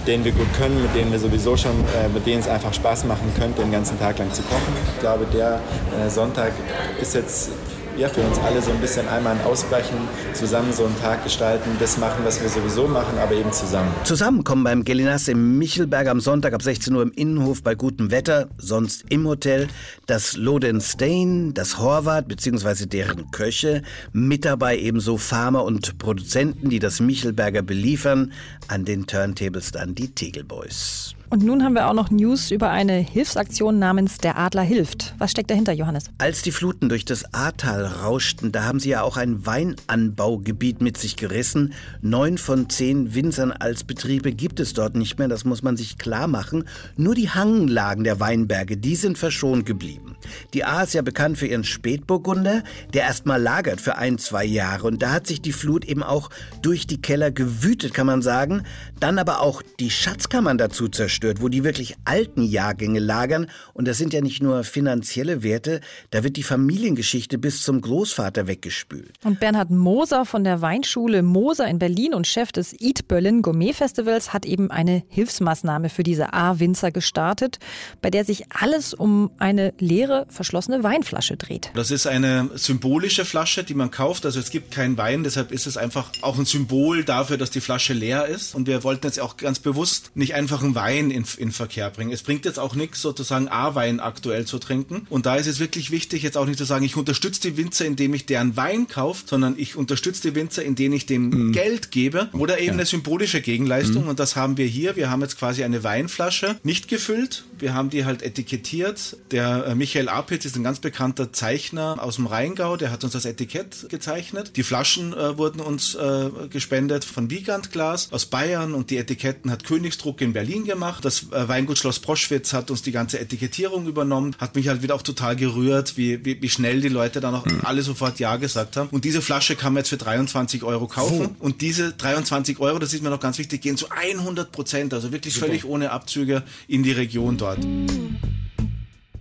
denen 0.07 0.23
wir 0.23 0.31
gut 0.31 0.51
können, 0.57 0.81
mit 0.81 0.95
denen 0.95 1.11
wir 1.11 1.19
sowieso 1.19 1.57
schon, 1.57 1.71
äh, 1.71 2.07
mit 2.13 2.25
denen 2.25 2.39
es 2.39 2.47
einfach 2.47 2.73
Spaß 2.73 3.05
machen 3.05 3.31
könnte, 3.37 3.61
den 3.61 3.71
ganzen 3.71 3.99
Tag 3.99 4.17
lang 4.17 4.31
zu 4.31 4.41
kochen. 4.43 4.73
Ich 4.93 4.99
glaube, 4.99 5.25
der 5.33 5.59
äh, 5.99 6.09
Sonntag 6.09 6.53
ist 7.01 7.13
jetzt 7.13 7.51
ja, 7.97 8.09
für 8.09 8.21
uns 8.21 8.37
alle 8.39 8.61
so 8.61 8.71
ein 8.71 8.79
bisschen 8.79 9.07
einmal 9.07 9.33
ein 9.33 9.41
Ausbrechen, 9.43 9.97
zusammen 10.33 10.71
so 10.71 10.85
einen 10.85 10.99
Tag 11.01 11.23
gestalten, 11.23 11.71
das 11.79 11.97
machen, 11.97 12.23
was 12.23 12.41
wir 12.41 12.49
sowieso 12.49 12.87
machen, 12.87 13.17
aber 13.17 13.33
eben 13.33 13.51
zusammen. 13.51 13.91
Zusammenkommen 14.03 14.63
beim 14.63 14.83
Gelinas 14.83 15.27
im 15.27 15.57
Michelberg 15.57 16.07
am 16.07 16.19
Sonntag 16.19 16.53
ab 16.53 16.61
16 16.61 16.93
Uhr 16.95 17.01
im 17.01 17.11
Innenhof 17.11 17.63
bei 17.63 17.75
gutem 17.75 18.11
Wetter, 18.11 18.49
sonst 18.57 19.05
im 19.09 19.27
Hotel, 19.27 19.67
das 20.05 20.37
Loden 20.37 20.79
Stain, 20.81 21.53
das 21.53 21.79
Horvath 21.79 22.27
bzw. 22.27 22.85
deren 22.85 23.31
Köche, 23.31 23.81
mit 24.13 24.45
dabei 24.45 24.77
ebenso 24.77 25.17
Farmer 25.17 25.63
und 25.63 25.97
Produzenten, 25.97 26.69
die 26.69 26.79
das 26.79 26.99
Michelberger 26.99 27.63
beliefern, 27.63 28.31
an 28.67 28.85
den 28.85 29.07
Turntables 29.07 29.71
dann 29.71 29.95
die 29.95 30.09
Tegelboys. 30.09 31.16
Und 31.29 31.43
nun 31.43 31.61
haben 31.61 31.73
wir 31.73 31.89
auch 31.89 31.93
noch 31.93 32.09
News 32.09 32.51
über 32.51 32.69
eine 32.69 32.93
Hilfsaktion 32.93 33.79
namens 33.79 34.17
Der 34.17 34.37
Adler 34.37 34.61
hilft. 34.61 35.13
Was 35.17 35.31
steckt 35.31 35.51
dahinter, 35.51 35.73
Johannes? 35.73 36.05
Als 36.19 36.41
die 36.41 36.53
Fluten 36.53 36.87
durch 36.87 37.03
das 37.03 37.33
Ahrtal 37.33 37.85
rauschten, 37.85 38.53
da 38.53 38.63
haben 38.63 38.79
sie 38.79 38.91
ja 38.91 39.01
auch 39.01 39.17
ein 39.17 39.45
Weinanbaugebiet 39.45 40.81
mit 40.81 40.95
sich 40.95 41.17
gerissen. 41.17 41.73
Neun 42.01 42.37
von 42.37 42.69
zehn 42.69 43.13
Winzern 43.13 43.51
als 43.51 43.83
Betriebe 43.83 44.31
gibt 44.31 44.61
es 44.61 44.71
dort 44.71 44.95
nicht 44.95 45.19
mehr, 45.19 45.27
das 45.27 45.43
muss 45.43 45.63
man 45.63 45.75
sich 45.75 45.97
klar 45.97 46.27
machen. 46.27 46.63
Nur 46.95 47.13
die 47.13 47.29
Hanglagen 47.29 48.05
der 48.05 48.21
Weinberge, 48.21 48.77
die 48.77 48.95
sind 48.95 49.17
verschont 49.17 49.65
geblieben. 49.65 50.15
Die 50.53 50.63
Ahr 50.63 50.83
ist 50.83 50.93
ja 50.93 51.01
bekannt 51.01 51.37
für 51.37 51.47
ihren 51.47 51.65
Spätburgunder, 51.65 52.63
der 52.93 53.01
erstmal 53.01 53.41
lagert 53.41 53.81
für 53.81 53.97
ein, 53.97 54.17
zwei 54.17 54.45
Jahre. 54.45 54.87
Und 54.87 55.01
da 55.01 55.11
hat 55.11 55.27
sich 55.27 55.41
die 55.41 55.51
Flut 55.51 55.83
eben 55.83 56.03
auch 56.03 56.29
durch 56.61 56.87
die 56.87 57.01
Keller 57.01 57.31
gewütet, 57.31 57.93
kann 57.93 58.07
man 58.07 58.21
sagen. 58.21 58.63
Dann 59.01 59.19
aber 59.19 59.41
auch 59.41 59.61
die 59.81 59.91
Schatzkammern 59.91 60.57
dazu 60.57 60.87
zerstört, 60.87 61.16
wo 61.23 61.49
die 61.49 61.63
wirklich 61.63 61.95
alten 62.05 62.43
Jahrgänge 62.43 62.99
lagern. 62.99 63.47
Und 63.73 63.87
das 63.87 63.97
sind 63.97 64.13
ja 64.13 64.21
nicht 64.21 64.41
nur 64.41 64.63
finanzielle 64.63 65.43
Werte, 65.43 65.81
da 66.11 66.23
wird 66.23 66.37
die 66.37 66.43
Familiengeschichte 66.43 67.37
bis 67.37 67.61
zum 67.61 67.81
Großvater 67.81 68.47
weggespült. 68.47 69.13
Und 69.23 69.39
Bernhard 69.39 69.71
Moser 69.71 70.25
von 70.25 70.43
der 70.43 70.61
Weinschule 70.61 71.21
Moser 71.21 71.67
in 71.67 71.79
Berlin 71.79 72.13
und 72.13 72.27
Chef 72.27 72.51
des 72.51 72.73
Eat 72.79 73.07
Berlin 73.07 73.41
Gourmet 73.41 73.73
Festivals 73.73 74.33
hat 74.33 74.45
eben 74.45 74.71
eine 74.71 75.03
Hilfsmaßnahme 75.09 75.89
für 75.89 76.03
diese 76.03 76.33
A-Winzer 76.33 76.91
gestartet, 76.91 77.59
bei 78.01 78.09
der 78.09 78.25
sich 78.25 78.45
alles 78.51 78.93
um 78.93 79.31
eine 79.37 79.73
leere, 79.79 80.25
verschlossene 80.29 80.83
Weinflasche 80.83 81.37
dreht. 81.37 81.71
Das 81.75 81.91
ist 81.91 82.07
eine 82.07 82.49
symbolische 82.55 83.25
Flasche, 83.25 83.63
die 83.63 83.73
man 83.73 83.91
kauft. 83.91 84.25
Also 84.25 84.39
es 84.39 84.51
gibt 84.51 84.71
keinen 84.71 84.97
Wein, 84.97 85.23
deshalb 85.23 85.51
ist 85.51 85.67
es 85.67 85.77
einfach 85.77 86.11
auch 86.21 86.37
ein 86.37 86.45
Symbol 86.45 87.03
dafür, 87.03 87.37
dass 87.37 87.51
die 87.51 87.61
Flasche 87.61 87.93
leer 87.93 88.25
ist. 88.25 88.55
Und 88.55 88.67
wir 88.67 88.83
wollten 88.83 89.05
jetzt 89.05 89.19
auch 89.19 89.37
ganz 89.37 89.59
bewusst 89.59 90.11
nicht 90.15 90.33
einfach 90.33 90.63
einen 90.63 90.75
Wein 90.75 91.06
in, 91.11 91.25
in 91.37 91.51
Verkehr 91.51 91.89
bringen. 91.89 92.11
Es 92.11 92.23
bringt 92.23 92.45
jetzt 92.45 92.59
auch 92.59 92.75
nichts, 92.75 93.01
sozusagen 93.01 93.47
A-Wein 93.47 93.99
aktuell 93.99 94.45
zu 94.45 94.59
trinken. 94.59 95.07
Und 95.09 95.25
da 95.25 95.35
ist 95.35 95.47
es 95.47 95.59
wirklich 95.59 95.91
wichtig, 95.91 96.23
jetzt 96.23 96.37
auch 96.37 96.45
nicht 96.45 96.57
zu 96.57 96.65
sagen, 96.65 96.85
ich 96.85 96.95
unterstütze 96.95 97.41
die 97.41 97.57
Winzer, 97.57 97.85
indem 97.85 98.13
ich 98.13 98.25
deren 98.25 98.55
Wein 98.57 98.87
kaufe, 98.87 99.23
sondern 99.25 99.55
ich 99.57 99.75
unterstütze 99.75 100.29
die 100.29 100.35
Winzer, 100.35 100.63
indem 100.63 100.93
ich 100.93 101.05
dem 101.05 101.29
mhm. 101.29 101.51
Geld 101.51 101.91
gebe 101.91 102.29
oder 102.33 102.57
eben 102.57 102.67
ja. 102.67 102.73
eine 102.73 102.85
symbolische 102.85 103.41
Gegenleistung. 103.41 104.03
Mhm. 104.03 104.09
Und 104.09 104.19
das 104.19 104.35
haben 104.35 104.57
wir 104.57 104.65
hier. 104.65 104.95
Wir 104.95 105.09
haben 105.09 105.21
jetzt 105.21 105.37
quasi 105.37 105.63
eine 105.63 105.83
Weinflasche 105.83 106.57
nicht 106.63 106.87
gefüllt. 106.87 107.45
Wir 107.59 107.73
haben 107.73 107.89
die 107.89 108.05
halt 108.05 108.21
etikettiert. 108.21 109.17
Der 109.31 109.67
äh, 109.67 109.75
Michael 109.75 110.09
Apitz 110.09 110.45
ist 110.45 110.55
ein 110.55 110.63
ganz 110.63 110.79
bekannter 110.79 111.33
Zeichner 111.33 111.97
aus 112.01 112.15
dem 112.15 112.27
Rheingau. 112.27 112.77
Der 112.77 112.91
hat 112.91 113.03
uns 113.03 113.13
das 113.13 113.25
Etikett 113.25 113.89
gezeichnet. 113.89 114.51
Die 114.55 114.63
Flaschen 114.63 115.13
äh, 115.13 115.37
wurden 115.37 115.61
uns 115.61 115.95
äh, 115.95 116.29
gespendet 116.49 117.05
von 117.05 117.29
Wiegand 117.29 117.71
Glas 117.71 118.11
aus 118.11 118.25
Bayern 118.25 118.73
und 118.73 118.89
die 118.89 118.97
Etiketten 118.97 119.51
hat 119.51 119.63
Königsdruck 119.63 120.21
in 120.21 120.33
Berlin 120.33 120.65
gemacht. 120.65 120.96
Das 120.99 121.31
äh, 121.31 121.47
Weingut 121.47 121.77
Schloss 121.77 121.99
Proschwitz 121.99 122.53
hat 122.53 122.71
uns 122.71 122.81
die 122.81 122.91
ganze 122.91 123.19
Etikettierung 123.19 123.87
übernommen. 123.87 124.35
Hat 124.37 124.55
mich 124.55 124.67
halt 124.67 124.81
wieder 124.81 124.95
auch 124.95 125.01
total 125.01 125.35
gerührt, 125.35 125.97
wie, 125.97 126.23
wie, 126.25 126.41
wie 126.41 126.49
schnell 126.49 126.81
die 126.81 126.89
Leute 126.89 127.19
dann 127.19 127.35
auch 127.35 127.45
mhm. 127.45 127.61
alle 127.63 127.81
sofort 127.81 128.19
Ja 128.19 128.37
gesagt 128.37 128.77
haben. 128.77 128.89
Und 128.89 129.05
diese 129.05 129.21
Flasche 129.21 129.55
kann 129.55 129.73
man 129.73 129.81
jetzt 129.81 129.89
für 129.89 129.97
23 129.97 130.63
Euro 130.63 130.87
kaufen. 130.87 131.35
Oh. 131.39 131.45
Und 131.45 131.61
diese 131.61 131.93
23 131.93 132.59
Euro, 132.59 132.79
das 132.79 132.93
ist 132.93 133.03
mir 133.03 133.09
noch 133.09 133.19
ganz 133.19 133.37
wichtig, 133.37 133.61
gehen 133.61 133.77
zu 133.77 133.87
100 133.89 134.51
Prozent, 134.51 134.93
also 134.93 135.11
wirklich 135.11 135.33
Super. 135.33 135.47
völlig 135.47 135.65
ohne 135.65 135.91
Abzüge 135.91 136.43
in 136.67 136.83
die 136.83 136.91
Region 136.91 137.37
dort. 137.37 137.59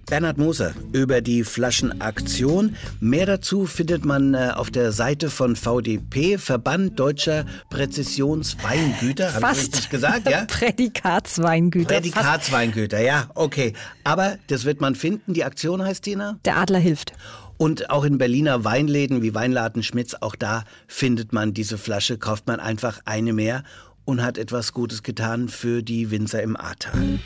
Bernhard 0.08 0.38
Moser 0.38 0.72
über 0.92 1.20
die 1.20 1.42
Flaschenaktion. 1.42 2.76
Mehr 3.00 3.26
dazu 3.26 3.66
findet 3.66 4.04
man 4.04 4.34
äh, 4.34 4.52
auf 4.54 4.70
der 4.70 4.92
Seite 4.92 5.30
von 5.30 5.56
VDP, 5.56 6.38
Verband 6.38 6.98
Deutscher 7.00 7.44
Präzisionsweingüter. 7.70 9.34
Habe 9.34 9.52
ich 9.52 9.58
richtig 9.58 9.90
gesagt? 9.90 10.30
Ja? 10.30 10.44
Prädikatsweingüter. 10.48 11.94
Prädikatsweingüter, 11.94 13.00
ja, 13.00 13.28
okay. 13.34 13.72
Aber 14.04 14.38
das 14.46 14.64
wird 14.64 14.80
man 14.80 14.94
finden. 14.94 15.34
Die 15.34 15.42
Aktion 15.42 15.82
heißt, 15.82 16.04
Tina? 16.04 16.38
Der 16.44 16.56
Adler 16.58 16.78
hilft. 16.78 17.12
Und 17.56 17.90
auch 17.90 18.04
in 18.04 18.18
Berliner 18.18 18.62
Weinläden 18.62 19.22
wie 19.22 19.34
Weinladen 19.34 19.82
Schmitz, 19.82 20.14
auch 20.20 20.36
da 20.36 20.62
findet 20.86 21.32
man 21.32 21.52
diese 21.52 21.78
Flasche, 21.78 22.16
kauft 22.16 22.46
man 22.46 22.60
einfach 22.60 23.00
eine 23.06 23.32
mehr 23.32 23.64
und 24.04 24.22
hat 24.22 24.38
etwas 24.38 24.72
Gutes 24.72 25.02
getan 25.02 25.48
für 25.48 25.82
die 25.82 26.12
Winzer 26.12 26.42
im 26.42 26.56
Ahrtal. 26.56 27.18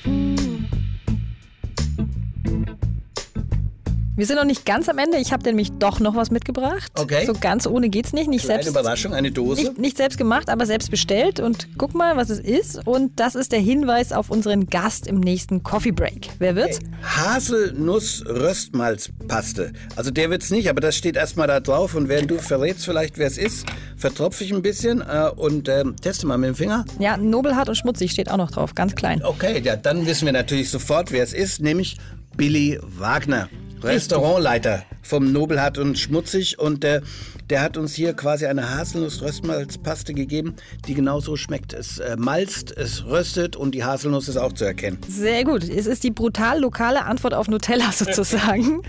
Wir 4.20 4.26
sind 4.26 4.37
noch 4.37 4.44
nicht 4.44 4.66
ganz 4.66 4.90
am 4.90 4.98
Ende. 4.98 5.16
Ich 5.16 5.33
habe 5.33 5.42
nämlich 5.44 5.72
doch 5.78 5.98
noch 5.98 6.14
was 6.14 6.30
mitgebracht. 6.30 6.92
Okay. 6.98 7.24
So 7.24 7.33
ganz 7.33 7.66
ohne 7.66 7.88
geht's 7.88 8.12
nicht. 8.12 8.28
Nicht 8.28 8.44
selbst. 8.44 8.68
Eine 8.68 8.78
Überraschung, 8.78 9.14
eine 9.14 9.30
Dose. 9.30 9.62
Nicht, 9.62 9.78
nicht, 9.78 9.96
selbst 9.96 10.18
gemacht, 10.18 10.50
aber 10.50 10.66
selbst 10.66 10.90
bestellt. 10.90 11.40
Und 11.40 11.68
guck 11.78 11.94
mal, 11.94 12.18
was 12.18 12.28
es 12.28 12.38
ist. 12.38 12.87
Und 12.87 13.18
das 13.18 13.35
ist 13.35 13.50
der 13.50 13.61
Hinweis 13.61 14.12
auf 14.12 14.28
unseren 14.28 14.66
Gast 14.66 15.06
im 15.06 15.20
nächsten 15.20 15.62
Coffee 15.62 15.92
Break. 15.92 16.28
Wer 16.38 16.54
wird's? 16.54 16.80
Okay. 16.80 16.90
Haselnuss-Röstmalzpaste. 17.02 19.72
Also 19.96 20.11
der 20.11 20.28
wird's 20.28 20.50
nicht, 20.50 20.68
aber 20.68 20.83
das 20.83 20.96
steht 20.96 21.16
erstmal 21.16 21.46
da 21.46 21.61
drauf. 21.61 21.94
Und 21.94 22.11
während 22.11 22.30
du 22.30 22.37
verrätst 22.37 22.85
vielleicht, 22.85 23.16
wer 23.16 23.26
es 23.26 23.38
ist, 23.38 23.64
vertropfe 23.96 24.44
ich 24.44 24.52
ein 24.52 24.61
bisschen 24.61 25.00
äh, 25.00 25.30
und 25.35 25.66
äh, 25.66 25.83
teste 26.02 26.26
mal 26.26 26.37
mit 26.37 26.48
dem 26.48 26.56
Finger. 26.56 26.85
Ja, 26.98 27.16
nobelhart 27.16 27.70
und 27.70 27.76
schmutzig 27.76 28.11
steht 28.11 28.30
auch 28.30 28.37
noch 28.37 28.50
drauf, 28.50 28.74
ganz 28.74 28.94
klein. 28.94 29.24
Okay, 29.24 29.62
ja, 29.64 29.76
dann 29.76 30.04
wissen 30.04 30.26
wir 30.26 30.35
natürlich 30.35 30.68
sofort, 30.68 31.11
wer 31.11 31.24
es 31.24 31.33
ist, 31.33 31.62
nämlich 31.62 31.96
Billy 32.37 32.78
Wagner. 32.83 33.48
Restaurantleiter 33.83 34.85
vom 35.03 35.33
Nobelhart 35.33 35.79
und 35.79 35.99
Schmutzig 35.99 36.59
und 36.59 36.83
der, 36.83 37.03
der 37.49 37.62
hat 37.62 37.77
uns 37.77 37.95
hier 37.95 38.14
quasi 38.14 38.47
eine 38.47 38.77
Haselnuss-Röstmalzpaste 38.77 40.14
gegeben, 40.14 40.55
die 40.87 40.95
genauso 40.95 41.37
schmeckt. 41.37 41.73
Es 41.73 41.99
äh, 41.99 42.16
malzt, 42.16 42.77
es 42.77 43.05
röstet 43.07 43.57
und 43.57 43.75
die 43.75 43.85
Haselnuss 43.85 44.29
ist 44.29 44.37
auch 44.37 44.53
zu 44.53 44.64
erkennen. 44.64 44.99
Sehr 45.09 45.45
gut. 45.45 45.64
Es 45.64 45.87
ist 45.87 46.05
die 46.05 46.11
brutal 46.11 46.61
lokale 46.61 47.05
Antwort 47.05 47.35
auf 47.35 47.49
Nutella 47.49 47.93
sozusagen. 47.93 48.83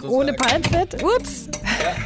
so 0.00 0.08
Ohne 0.08 0.32
Palmfett. 0.34 1.02
Ups. 1.02 1.48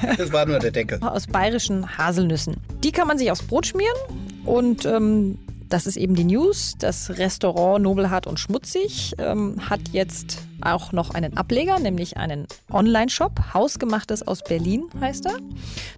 Ja, 0.03 0.15
das 0.17 0.33
war 0.33 0.47
nur 0.47 0.59
der 0.59 0.71
Deckel. 0.71 0.99
Aus 1.03 1.27
bayerischen 1.27 1.97
Haselnüssen. 1.99 2.57
Die 2.83 2.93
kann 2.93 3.07
man 3.07 3.19
sich 3.19 3.31
aufs 3.31 3.43
Brot 3.43 3.67
schmieren 3.67 3.97
und 4.45 4.85
ähm, 4.87 5.39
das 5.71 5.87
ist 5.87 5.97
eben 5.97 6.15
die 6.15 6.25
News. 6.25 6.75
Das 6.79 7.11
Restaurant 7.11 7.83
Nobelhart 7.83 8.27
und 8.27 8.39
Schmutzig 8.39 9.15
ähm, 9.19 9.71
hat 9.71 9.81
jetzt 9.93 10.43
auch 10.61 10.93
noch 10.93 11.15
einen 11.15 11.37
Ableger, 11.37 11.79
nämlich 11.79 12.17
einen 12.17 12.47
Online-Shop. 12.71 13.55
Hausgemachtes 13.55 14.27
aus 14.27 14.43
Berlin 14.43 14.85
heißt 15.01 15.27
er. 15.27 15.37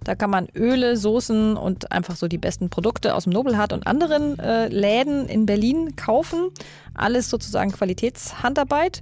Da 0.03 0.15
kann 0.15 0.29
man 0.29 0.47
Öle, 0.55 0.95
Soßen 0.95 1.57
und 1.57 1.91
einfach 1.91 2.15
so 2.15 2.27
die 2.27 2.37
besten 2.37 2.69
Produkte 2.69 3.15
aus 3.15 3.25
dem 3.25 3.33
Nobelhart 3.33 3.73
und 3.73 3.87
anderen 3.87 4.39
äh, 4.39 4.67
Läden 4.67 5.27
in 5.27 5.45
Berlin 5.45 5.95
kaufen. 5.95 6.49
Alles 6.93 7.29
sozusagen 7.29 7.71
Qualitätshandarbeit. 7.71 9.01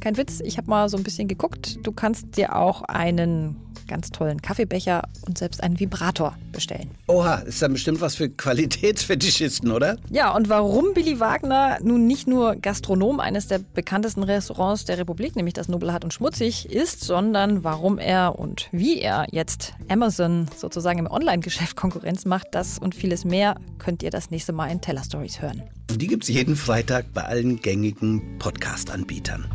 Kein 0.00 0.16
Witz, 0.16 0.40
ich 0.40 0.56
habe 0.56 0.70
mal 0.70 0.88
so 0.88 0.96
ein 0.96 1.02
bisschen 1.02 1.28
geguckt. 1.28 1.78
Du 1.82 1.92
kannst 1.92 2.36
dir 2.36 2.56
auch 2.56 2.82
einen 2.82 3.56
ganz 3.88 4.10
tollen 4.10 4.42
Kaffeebecher 4.42 5.02
und 5.26 5.38
selbst 5.38 5.62
einen 5.62 5.78
Vibrator 5.78 6.36
bestellen. 6.52 6.90
Oha, 7.06 7.36
ist 7.36 7.62
dann 7.62 7.72
bestimmt 7.72 8.00
was 8.00 8.14
für 8.14 8.28
Qualitätsfetischisten, 8.28 9.70
oder? 9.70 9.96
Ja, 10.10 10.34
und 10.34 10.48
warum 10.48 10.94
Billy 10.94 11.20
Wagner 11.20 11.78
nun 11.82 12.06
nicht 12.06 12.26
nur 12.26 12.56
Gastronom 12.56 13.20
eines 13.20 13.46
der 13.46 13.58
bekanntesten 13.58 14.22
Restaurants 14.22 14.84
der 14.84 14.98
Republik, 14.98 15.36
nämlich 15.36 15.54
das 15.54 15.68
Nobelhart 15.68 16.04
und 16.04 16.12
Schmutzig, 16.12 16.70
ist, 16.70 17.02
sondern 17.02 17.64
warum 17.64 17.98
er 17.98 18.38
und 18.38 18.68
wie 18.72 19.00
er 19.00 19.26
jetzt 19.30 19.74
Amazon 19.88 20.48
sozusagen 20.56 20.98
im 20.98 21.06
Online-Geschäft 21.06 21.76
Konkurrenz 21.76 22.24
macht, 22.24 22.48
das 22.52 22.78
und 22.78 22.94
vieles 22.94 23.24
mehr 23.24 23.56
könnt 23.78 24.02
ihr 24.02 24.10
das 24.10 24.30
nächste 24.30 24.52
Mal 24.52 24.68
in 24.68 24.80
Teller 24.80 25.04
Stories 25.04 25.40
hören. 25.40 25.62
Und 25.90 26.00
die 26.00 26.06
gibt 26.06 26.22
es 26.22 26.28
jeden 26.28 26.56
Freitag 26.56 27.12
bei 27.12 27.24
allen 27.24 27.60
gängigen 27.60 28.38
Podcast-Anbietern. 28.38 29.46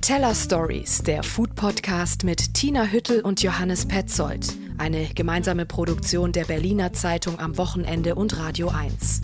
Teller 0.00 0.34
Stories, 0.34 1.02
der 1.02 1.22
Food-Podcast 1.22 2.24
mit 2.24 2.52
Tina 2.52 2.84
Hüttel 2.84 3.22
und 3.22 3.42
Johannes 3.64 3.86
Petzold. 3.86 4.58
Eine 4.76 5.06
gemeinsame 5.14 5.64
Produktion 5.64 6.32
der 6.32 6.44
Berliner 6.44 6.92
Zeitung 6.92 7.40
am 7.40 7.56
Wochenende 7.56 8.14
und 8.14 8.36
Radio 8.36 8.68
1. 8.68 9.22